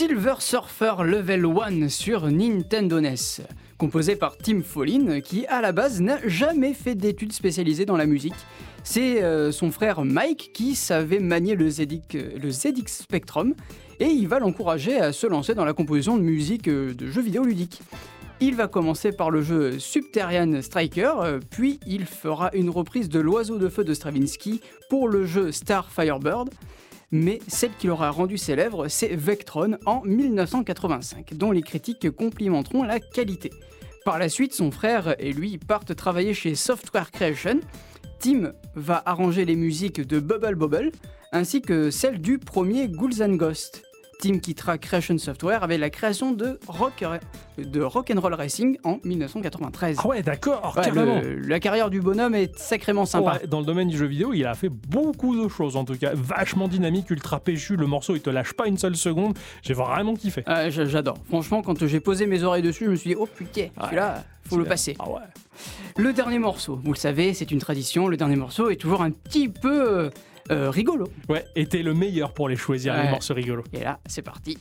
Silver 0.01 0.33
Surfer 0.39 0.93
Level 1.05 1.45
1 1.45 1.87
sur 1.87 2.25
Nintendo 2.25 2.99
NES, 2.99 3.45
composé 3.77 4.15
par 4.15 4.35
Tim 4.35 4.63
Follin, 4.63 5.21
qui 5.21 5.45
à 5.45 5.61
la 5.61 5.73
base 5.73 6.01
n'a 6.01 6.17
jamais 6.27 6.73
fait 6.73 6.95
d'études 6.95 7.33
spécialisées 7.33 7.85
dans 7.85 7.97
la 7.97 8.07
musique. 8.07 8.33
C'est 8.83 9.21
euh, 9.21 9.51
son 9.51 9.69
frère 9.69 10.03
Mike 10.03 10.53
qui 10.55 10.73
savait 10.73 11.19
manier 11.19 11.53
le 11.53 11.69
ZX, 11.69 12.17
le 12.41 12.49
ZX 12.49 12.87
Spectrum 12.87 13.53
et 13.99 14.07
il 14.07 14.27
va 14.27 14.39
l'encourager 14.39 14.99
à 14.99 15.13
se 15.13 15.27
lancer 15.27 15.53
dans 15.53 15.65
la 15.65 15.73
composition 15.73 16.17
de 16.17 16.23
musique 16.23 16.67
euh, 16.67 16.95
de 16.95 17.05
jeux 17.05 17.21
vidéo 17.21 17.43
ludiques. 17.43 17.83
Il 18.39 18.55
va 18.55 18.67
commencer 18.67 19.11
par 19.11 19.29
le 19.29 19.43
jeu 19.43 19.77
Subterranean 19.77 20.63
Striker, 20.63 21.13
euh, 21.19 21.39
puis 21.51 21.79
il 21.85 22.07
fera 22.07 22.49
une 22.55 22.71
reprise 22.71 23.07
de 23.07 23.19
L'Oiseau 23.19 23.59
de 23.59 23.69
Feu 23.69 23.83
de 23.83 23.93
Stravinsky 23.93 24.61
pour 24.89 25.07
le 25.07 25.27
jeu 25.27 25.51
Star 25.51 25.91
Firebird 25.91 26.49
mais 27.11 27.39
celle 27.47 27.71
qui 27.77 27.87
l'aura 27.87 28.09
rendu 28.09 28.37
célèbre, 28.37 28.87
c'est 28.87 29.15
Vectron 29.15 29.77
en 29.85 30.01
1985, 30.03 31.33
dont 31.35 31.51
les 31.51 31.61
critiques 31.61 32.09
complimenteront 32.11 32.83
la 32.83 32.99
qualité. 32.99 33.51
Par 34.05 34.17
la 34.17 34.29
suite, 34.29 34.53
son 34.53 34.71
frère 34.71 35.15
et 35.19 35.33
lui 35.33 35.57
partent 35.57 35.95
travailler 35.95 36.33
chez 36.33 36.55
Software 36.55 37.11
Creation. 37.11 37.59
Tim 38.19 38.53
va 38.75 39.01
arranger 39.05 39.45
les 39.45 39.55
musiques 39.55 40.01
de 40.01 40.19
Bubble 40.19 40.55
Bobble, 40.55 40.91
ainsi 41.31 41.61
que 41.61 41.91
celles 41.91 42.19
du 42.19 42.39
premier 42.39 42.87
Ghouls 42.87 43.21
and 43.21 43.35
Ghosts. 43.35 43.83
Tim 44.21 44.37
quittera 44.37 44.77
Creation 44.77 45.17
Software 45.17 45.63
avec 45.63 45.79
la 45.79 45.89
création 45.89 46.31
de 46.31 46.59
Rock, 46.67 47.03
de 47.57 47.81
Rock'n'Roll 47.81 48.35
Racing 48.35 48.77
en 48.83 48.99
1993. 49.03 49.97
Ah 49.99 50.07
ouais, 50.07 50.21
d'accord, 50.21 50.75
carrément. 50.75 51.19
La 51.43 51.59
carrière 51.59 51.89
du 51.89 52.01
bonhomme 52.01 52.35
est 52.35 52.55
sacrément 52.57 53.07
sympa. 53.07 53.39
Dans 53.47 53.59
le 53.59 53.65
domaine 53.65 53.87
du 53.87 53.97
jeu 53.97 54.05
vidéo, 54.05 54.33
il 54.33 54.45
a 54.45 54.53
fait 54.53 54.69
beaucoup 54.69 55.35
de 55.35 55.49
choses 55.49 55.75
en 55.75 55.85
tout 55.85 55.95
cas. 55.95 56.11
Vachement 56.13 56.67
dynamique, 56.67 57.09
ultra 57.09 57.39
péchu, 57.39 57.75
le 57.75 57.87
morceau 57.87 58.15
il 58.15 58.21
te 58.21 58.29
lâche 58.29 58.53
pas 58.53 58.67
une 58.67 58.77
seule 58.77 58.95
seconde. 58.95 59.35
J'ai 59.63 59.73
vraiment 59.73 60.13
kiffé. 60.13 60.43
Ah, 60.45 60.69
j'adore. 60.69 61.17
Franchement, 61.27 61.63
quand 61.63 61.83
j'ai 61.87 61.99
posé 61.99 62.27
mes 62.27 62.43
oreilles 62.43 62.61
dessus, 62.61 62.85
je 62.85 62.91
me 62.91 62.95
suis 62.95 63.09
dit, 63.09 63.15
oh 63.19 63.25
putain, 63.25 63.69
celui-là 63.81 64.23
faut 64.47 64.57
le 64.57 64.65
passer. 64.65 64.95
Ah 64.99 65.05
le 65.97 66.13
dernier 66.13 66.39
morceau, 66.39 66.79
vous 66.81 66.93
le 66.93 66.97
savez, 66.97 67.33
c'est 67.33 67.51
une 67.51 67.59
tradition. 67.59 68.07
Le 68.07 68.17
dernier 68.17 68.35
morceau 68.35 68.69
est 68.69 68.75
toujours 68.75 69.01
un 69.01 69.11
petit 69.11 69.49
peu 69.49 69.99
euh, 69.99 70.09
euh, 70.49 70.69
rigolo. 70.69 71.07
Ouais, 71.29 71.45
Était 71.55 71.83
le 71.83 71.93
meilleur 71.93 72.33
pour 72.33 72.49
les 72.49 72.55
choisir, 72.55 72.95
les 73.01 73.09
morceaux 73.09 73.33
rigolos. 73.33 73.63
Et 73.73 73.83
là, 73.83 73.99
c'est 74.07 74.21
parti. 74.21 74.57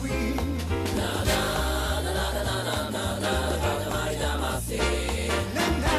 sweet. 0.00 0.36
Na 0.96 1.10
na 1.28 1.40
na 2.04 2.12
na 2.16 2.26
na 2.36 2.54
na 2.64 2.76
na 2.94 3.04
na 3.20 3.32
na 3.92 4.02
damasi. 4.20 4.80
Na 5.54 5.64
na 5.84 5.96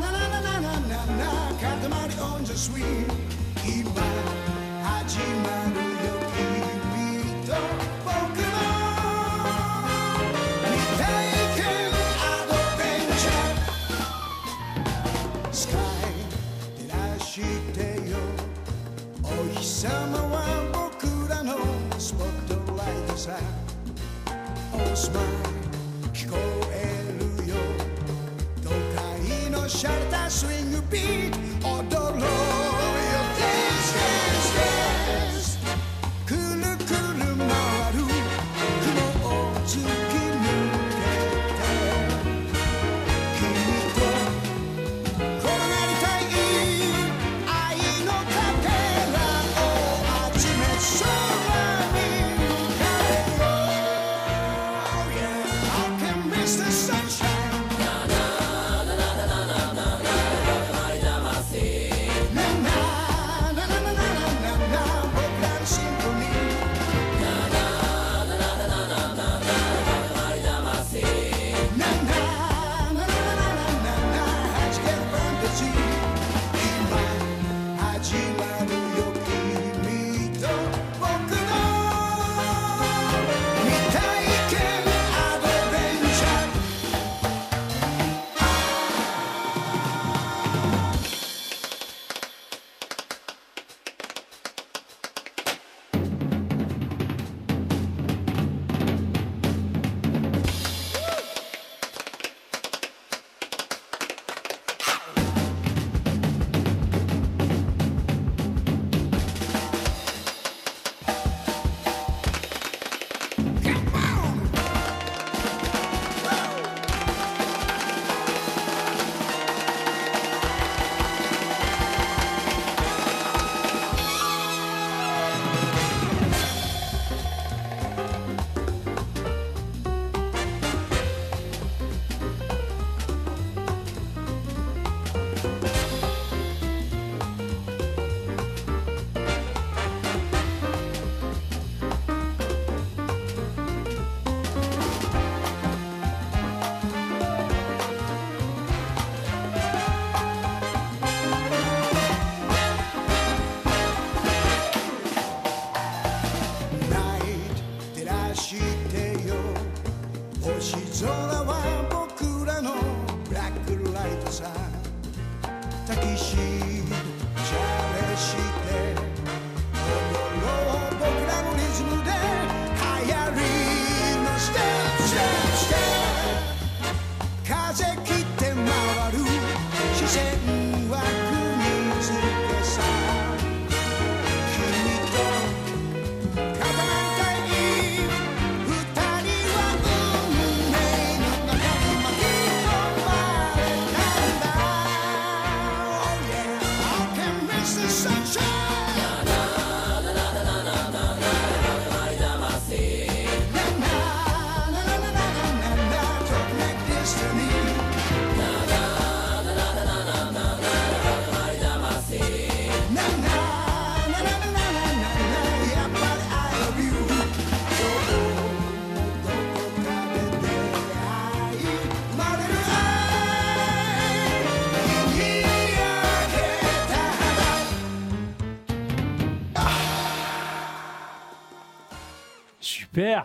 na 0.00 0.08
na 0.14 0.26
na 0.30 0.54
na 0.60 0.74
na 0.90 1.00
na 1.20 1.30
na 1.88 2.24
onca 2.34 2.56
sweet. 2.56 3.10
İman 3.64 4.09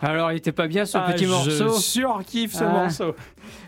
super. 0.00 0.10
Alors, 0.10 0.32
il 0.32 0.36
était 0.36 0.52
pas 0.52 0.66
bien 0.68 0.84
ce 0.86 0.98
Ah, 0.98 1.10
petit 1.12 1.24
je 1.24 1.30
morceau. 1.30 1.72
surkiffe 1.78 2.52
ce 2.54 2.64
Ah. 2.64 2.68
morceau. 2.68 3.14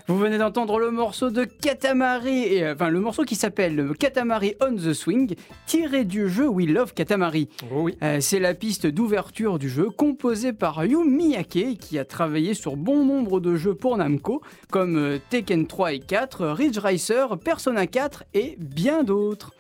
Vous 0.07 0.19
venez 0.19 0.39
d'entendre 0.39 0.79
le 0.79 0.91
morceau 0.91 1.31
de 1.31 1.45
Katamari, 1.45 2.45
et, 2.45 2.65
euh, 2.65 2.75
enfin 2.75 2.89
le 2.89 2.99
morceau 2.99 3.25
qui 3.25 3.35
s'appelle 3.35 3.91
Katamari 3.99 4.55
on 4.63 4.75
the 4.75 4.93
Swing, 4.95 5.35
tiré 5.67 6.05
du 6.05 6.29
jeu 6.31 6.49
We 6.49 6.67
Love 6.67 6.95
Katamari. 6.95 7.49
Oh 7.71 7.83
oui. 7.83 7.95
Euh, 8.03 8.19
c'est 8.21 8.41
la 8.41 8.55
piste 8.55 8.87
d'ouverture 8.87 9.59
du 9.59 9.69
jeu, 9.69 9.91
composée 9.91 10.53
par 10.55 10.85
Yu 10.85 11.05
Miyake, 11.05 11.77
qui 11.79 11.99
a 11.99 12.05
travaillé 12.07 12.55
sur 12.55 12.77
bon 12.77 13.05
nombre 13.05 13.39
de 13.41 13.55
jeux 13.57 13.75
pour 13.75 13.97
Namco, 13.99 14.41
comme 14.71 14.97
euh, 14.97 15.19
Tekken 15.31 15.67
3 15.67 15.93
et 15.93 16.01
4, 16.01 16.47
Ridge 16.47 16.79
Racer, 16.79 17.37
Persona 17.39 17.87
4 17.87 18.25
et 18.35 18.57
bien 18.59 19.03
d'autres. 19.03 19.53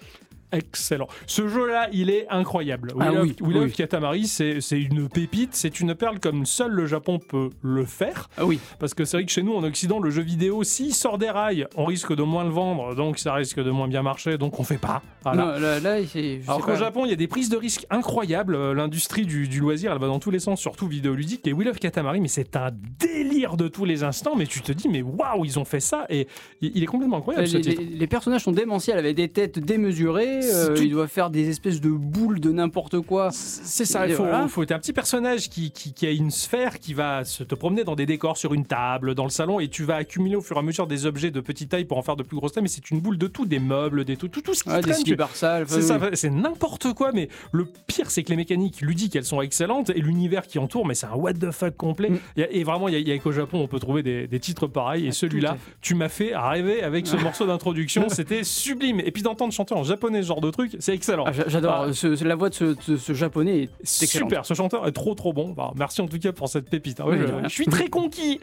Excellent. 0.53 1.09
Ce 1.27 1.47
jeu-là, 1.49 1.89
il 1.93 2.11
est 2.11 2.27
incroyable. 2.31 2.93
Ah 3.01 3.11
Love, 3.11 3.33
oui. 3.43 3.73
Katamari, 3.73 4.27
c'est 4.27 4.59
une 4.73 5.09
pépite, 5.09 5.51
c'est 5.55 5.81
une 5.81 5.95
perle 5.95 6.21
comme 6.21 6.47
seul 6.47 6.71
le 6.73 6.87
Japon 6.87 7.19
peut 7.19 7.51
le 7.63 7.85
faire. 7.85 8.29
Ah 8.39 8.47
oui, 8.47 8.59
Parce 8.79 8.95
que 8.95 9.05
c'est 9.05 9.19
vrai 9.19 9.25
que 9.27 9.31
chez 9.33 9.43
nous, 9.43 9.55
en 9.55 9.63
Occident, 9.65 10.01
le 10.01 10.11
jeu 10.11 10.23
vidéo, 10.23 10.63
s'il 10.65 10.95
sort 10.95 11.19
des 11.19 11.31
rails, 11.31 11.67
on 11.77 11.85
risque 11.85 12.15
de 12.15 12.23
moins 12.23 12.45
le 12.45 12.51
vendre, 12.51 12.95
donc 12.95 13.19
ça 13.19 13.35
risque 13.35 13.61
de 13.63 13.71
moins 13.71 13.89
bien 13.89 14.03
marcher, 14.03 14.39
donc 14.39 14.59
on 14.59 14.65
fait 14.65 14.79
pas. 14.79 15.03
Voilà. 15.23 15.45
Non, 15.45 15.61
là, 15.61 15.81
là, 15.81 15.97
c'est- 16.07 16.41
je 16.41 16.47
Alors 16.51 16.65
qu'au. 16.65 16.75
Japon, 16.77 17.05
il 17.05 17.11
y 17.11 17.13
a 17.13 17.17
des 17.17 17.27
prises 17.27 17.49
de 17.51 17.57
risques 17.57 17.87
incroyables. 17.91 18.55
Euh, 18.55 18.73
L'industrie 18.75 19.27
du, 19.27 19.49
du 19.49 19.59
loisir, 19.61 19.93
elle 19.93 19.99
va 19.99 20.07
dans 20.07 20.19
tous 20.21 20.31
les 20.31 20.39
sens, 20.39 20.61
surtout 20.61 20.87
vidéoludique. 20.87 21.47
Et 21.47 21.53
Will 21.53 21.69
of 21.69 21.79
Katamari, 21.79 22.21
mais 22.21 22.29
c'est 22.29 22.55
un 22.57 22.71
délire 22.99 23.57
de 23.57 23.67
tous 23.69 23.85
les 23.85 24.05
instants. 24.05 24.35
Mais 24.37 24.47
tu 24.47 24.61
te 24.61 24.73
dis, 24.73 24.89
mais 24.89 25.03
waouh, 25.03 25.45
ils 25.45 25.59
ont 25.59 25.65
fait 25.65 25.81
ça. 25.81 26.07
Et 26.09 26.29
il 26.61 26.83
est 26.83 26.87
complètement 26.87 27.17
incroyable 27.19 27.47
ce 27.49 27.57
les, 27.57 27.63
titre. 27.63 27.81
les- 27.83 27.97
les 27.99 28.07
personnages 28.07 28.45
sont 28.45 28.53
démentiels, 28.53 28.99
avec 28.99 29.17
des 29.17 29.29
têtes 29.29 29.59
démesurées, 29.59 30.38
euh, 30.45 30.75
tout- 30.75 30.83
ils 30.83 30.91
doivent 30.91 31.09
faire 31.09 31.31
des 31.31 31.49
espèces 31.49 31.81
de 31.81 31.91
boules 31.91 32.41
de 32.41 32.51
n'importe 32.51 33.01
quoi. 33.01 33.31
C'est 33.33 33.85
ça, 33.85 34.07
il 34.07 34.15
faut, 34.15 34.23
voilà. 34.25 34.49
faut 34.49 34.63
être 34.63 34.73
un 34.73 34.79
petit 34.79 34.93
personnage 34.93 35.49
qui, 35.49 35.71
qui, 35.71 35.93
qui 35.93 36.07
a 36.07 36.11
une 36.11 36.31
sphère 36.31 36.79
qui 36.79 36.95
va 36.95 37.25
se 37.25 37.43
te 37.45 37.55
promener 37.55 37.85
dans 37.85 37.95
des 37.97 38.07
décors, 38.07 38.37
sur 38.37 38.55
une 38.55 38.65
table, 38.67 39.15
dans 39.15 39.25
le 39.25 39.31
salon, 39.31 39.61
et 39.61 39.69
tu 39.69 39.85
vas 39.85 39.97
accumuler 39.97 40.37
au 40.37 40.41
fur 40.41 40.57
et 40.57 40.61
à 40.61 40.63
mesure 40.63 40.87
des 40.87 41.07
objets 41.07 41.31
de 41.31 41.41
petite 41.41 41.71
taille 41.71 41.85
pour 41.85 41.99
en 41.99 42.03
faire 42.03 42.17
de 42.17 42.23
plus 42.23 42.37
grosses 42.37 42.53
tailles. 42.53 42.63
Mais 42.63 42.69
c'est 42.69 42.91
une 42.91 43.01
boule 43.01 43.19
de 43.19 43.27
tout, 43.27 43.47
des 43.47 43.59
meubles, 43.59 44.05
des 44.05 44.17
tout, 44.17 44.29
tout, 44.29 44.41
tout 44.43 44.55
ce 44.55 44.63
qui 44.65 44.71
des 44.71 44.81
traîne. 44.81 45.15
barsales. 45.17 45.63
enfin, 45.65 45.75
C'est 45.75 45.83
ça, 45.83 45.99
c'est 46.15 46.31
n'importe 46.31 46.93
quoi, 46.95 47.13
mais 47.13 47.29
le 47.53 47.67
pire, 47.87 48.11
c'est 48.11 48.23
que 48.23 48.31
les 48.31 48.37
mécaniques 48.37 48.81
ludiques, 48.81 49.17
elles 49.17 49.25
sont 49.25 49.41
excellentes, 49.43 49.91
et 49.91 50.01
l'univers 50.01 50.47
qui 50.47 50.59
entoure, 50.59 50.87
mais 50.87 50.95
c'est 50.95 51.07
un 51.07 51.15
what 51.15 51.35
the 51.35 51.51
fuck 51.51 51.77
complet. 51.77 52.11
Mm. 52.11 52.19
Il 52.37 52.49
et 52.51 52.65
vraiment, 52.65 52.89
il 52.89 52.95
y 52.95 53.11
a, 53.11 53.15
il 53.15 53.21
qu'au 53.21 53.33
Japon, 53.33 53.59
on 53.61 53.67
peut 53.69 53.79
trouver 53.81 54.03
des, 54.03 54.27
des 54.27 54.41
titres 54.41 54.67
pareils, 54.67 55.07
et 55.07 55.09
Ah, 55.09 55.13
celui-là, 55.13 55.57
tu 55.81 55.95
m'as 55.95 56.09
fait 56.09 56.37
rêver 56.37 56.83
avec 56.83 57.07
ce 57.07 57.17
morceau 57.23 57.47
d'introduction, 57.47 58.09
c'était 58.09 58.45
sublime. 58.45 59.01
Et 59.01 59.11
puis 59.11 59.23
d'entendre 59.23 59.53
chanter 59.53 59.75
en 59.75 59.83
japonais 59.85 60.23
genre 60.29 60.41
de 60.41 60.51
truc, 60.51 60.77
c'est 60.79 60.95
excellent. 60.95 61.25
Ah, 61.27 61.33
j'a- 61.33 61.49
J'adore, 61.49 61.87
Ah. 61.89 61.93
ce- 61.93 62.25
la 62.25 62.37
voix 62.37 62.49
de 62.51 62.55
ce, 62.55 62.65
de 62.91 62.97
ce 62.97 63.13
japonais 63.15 63.63
est 63.65 64.03
excellente. 64.03 64.29
Super, 64.31 64.47
ce 64.47 64.55
chanteur 64.55 64.87
est 64.87 64.93
trop 64.93 65.15
trop 65.15 65.33
bon. 65.33 65.51
Bah, 65.51 65.73
merci 65.77 66.01
en 66.01 66.07
tout 66.07 66.19
cas 66.19 66.33
pour 66.33 66.49
cette 66.49 66.71
pépite. 66.71 67.01
hein. 67.01 67.05
Oui, 67.09 67.17
je, 67.19 67.25
rien. 67.25 67.43
je 67.45 67.49
suis 67.49 67.67
très 67.67 67.89
conquis. 67.89 68.41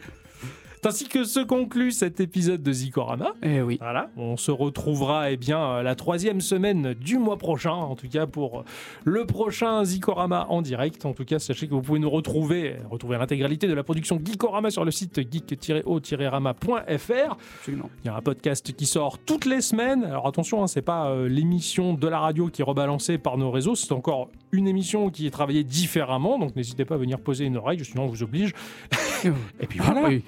Ainsi 0.84 1.08
que 1.08 1.24
se 1.24 1.40
conclut 1.40 1.90
cet 1.90 2.20
épisode 2.20 2.62
de 2.62 2.72
Zikorama. 2.72 3.32
Eh 3.42 3.60
oui. 3.60 3.76
Voilà, 3.80 4.08
on 4.16 4.36
se 4.36 4.52
retrouvera 4.52 5.32
eh 5.32 5.36
bien 5.36 5.58
euh, 5.58 5.82
la 5.82 5.96
troisième 5.96 6.40
semaine 6.40 6.94
du 6.94 7.18
mois 7.18 7.38
prochain, 7.38 7.72
en 7.72 7.96
tout 7.96 8.08
cas 8.08 8.26
pour 8.26 8.60
euh, 8.60 8.64
le 9.04 9.26
prochain 9.26 9.84
Zikorama 9.84 10.46
en 10.48 10.62
direct. 10.62 11.04
En 11.04 11.12
tout 11.12 11.24
cas, 11.24 11.40
sachez 11.40 11.66
que 11.66 11.74
vous 11.74 11.82
pouvez 11.82 11.98
nous 11.98 12.08
retrouver, 12.08 12.76
retrouver 12.88 13.18
l'intégralité 13.18 13.66
de 13.66 13.74
la 13.74 13.82
production 13.82 14.20
Geekorama 14.24 14.70
sur 14.70 14.84
le 14.84 14.92
site 14.92 15.20
geek-o-rama.fr. 15.30 17.36
Absolument. 17.58 17.90
Il 18.04 18.06
y 18.06 18.10
a 18.10 18.16
un 18.16 18.20
podcast 18.20 18.72
qui 18.72 18.86
sort 18.86 19.18
toutes 19.18 19.44
les 19.44 19.60
semaines. 19.60 20.04
Alors 20.04 20.28
attention, 20.28 20.62
hein, 20.62 20.68
c'est 20.68 20.82
pas 20.82 21.08
euh, 21.08 21.28
l'émission 21.28 21.94
de 21.94 22.08
la 22.08 22.20
radio 22.20 22.48
qui 22.48 22.62
est 22.62 22.64
rebalancée 22.64 23.18
par 23.18 23.38
nos 23.38 23.50
réseaux, 23.50 23.74
c'est 23.74 23.92
encore 23.92 24.30
une 24.52 24.68
émission 24.68 25.10
qui 25.10 25.26
est 25.26 25.30
travaillée 25.30 25.64
différemment. 25.64 26.38
Donc 26.38 26.54
n'hésitez 26.54 26.84
pas 26.84 26.94
à 26.94 26.98
venir 26.98 27.18
poser 27.18 27.44
une 27.44 27.56
oreille, 27.56 27.84
sinon 27.84 28.04
on 28.04 28.08
vous 28.08 28.22
oblige. 28.22 28.52
Et 29.60 29.66
puis 29.66 29.80
voilà. 29.80 30.08
Oui. 30.08 30.22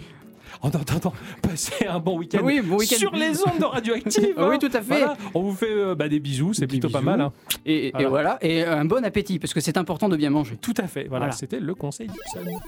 En 0.63 0.69
attendant, 0.71 1.13
passez 1.43 1.87
un 1.87 1.99
bon 2.01 2.19
week-end 2.19 2.41
Oui, 2.43 2.61
bon 2.61 2.77
week-end. 2.79 2.97
sur 2.97 3.15
les 3.15 3.41
ondes 3.43 3.59
de 3.61 3.65
radioactive. 3.65 4.35
Oui, 4.37 4.55
hein. 4.55 4.59
tout 4.59 4.67
à 4.73 4.81
fait. 4.81 4.99
Voilà. 4.99 5.17
On 5.35 5.43
vous 5.43 5.55
fait 5.55 5.71
euh, 5.71 5.95
bah, 5.95 6.09
des 6.09 6.21
bisous, 6.21 6.53
c'est 6.55 6.67
plutôt 6.67 6.89
pas 6.91 7.01
mal. 7.01 7.21
hein. 7.21 7.33
Et, 7.67 7.89
et 7.89 7.91
Voilà. 7.93 8.09
voilà, 8.09 8.39
et 8.43 8.65
un 8.65 8.85
bon 8.85 9.05
appétit, 9.05 9.39
parce 9.39 9.55
que 9.55 9.61
c'est 9.61 9.77
important 9.77 10.09
de 10.09 10.17
bien 10.17 10.31
manger. 10.31 10.57
Tout 10.61 10.75
à 10.79 10.87
fait. 10.87 11.05
Voilà, 11.09 11.27
Voilà. 11.27 11.33
c'était 11.33 11.61
le 11.61 11.75
conseil 11.75 12.09
Dixon. 12.09 12.59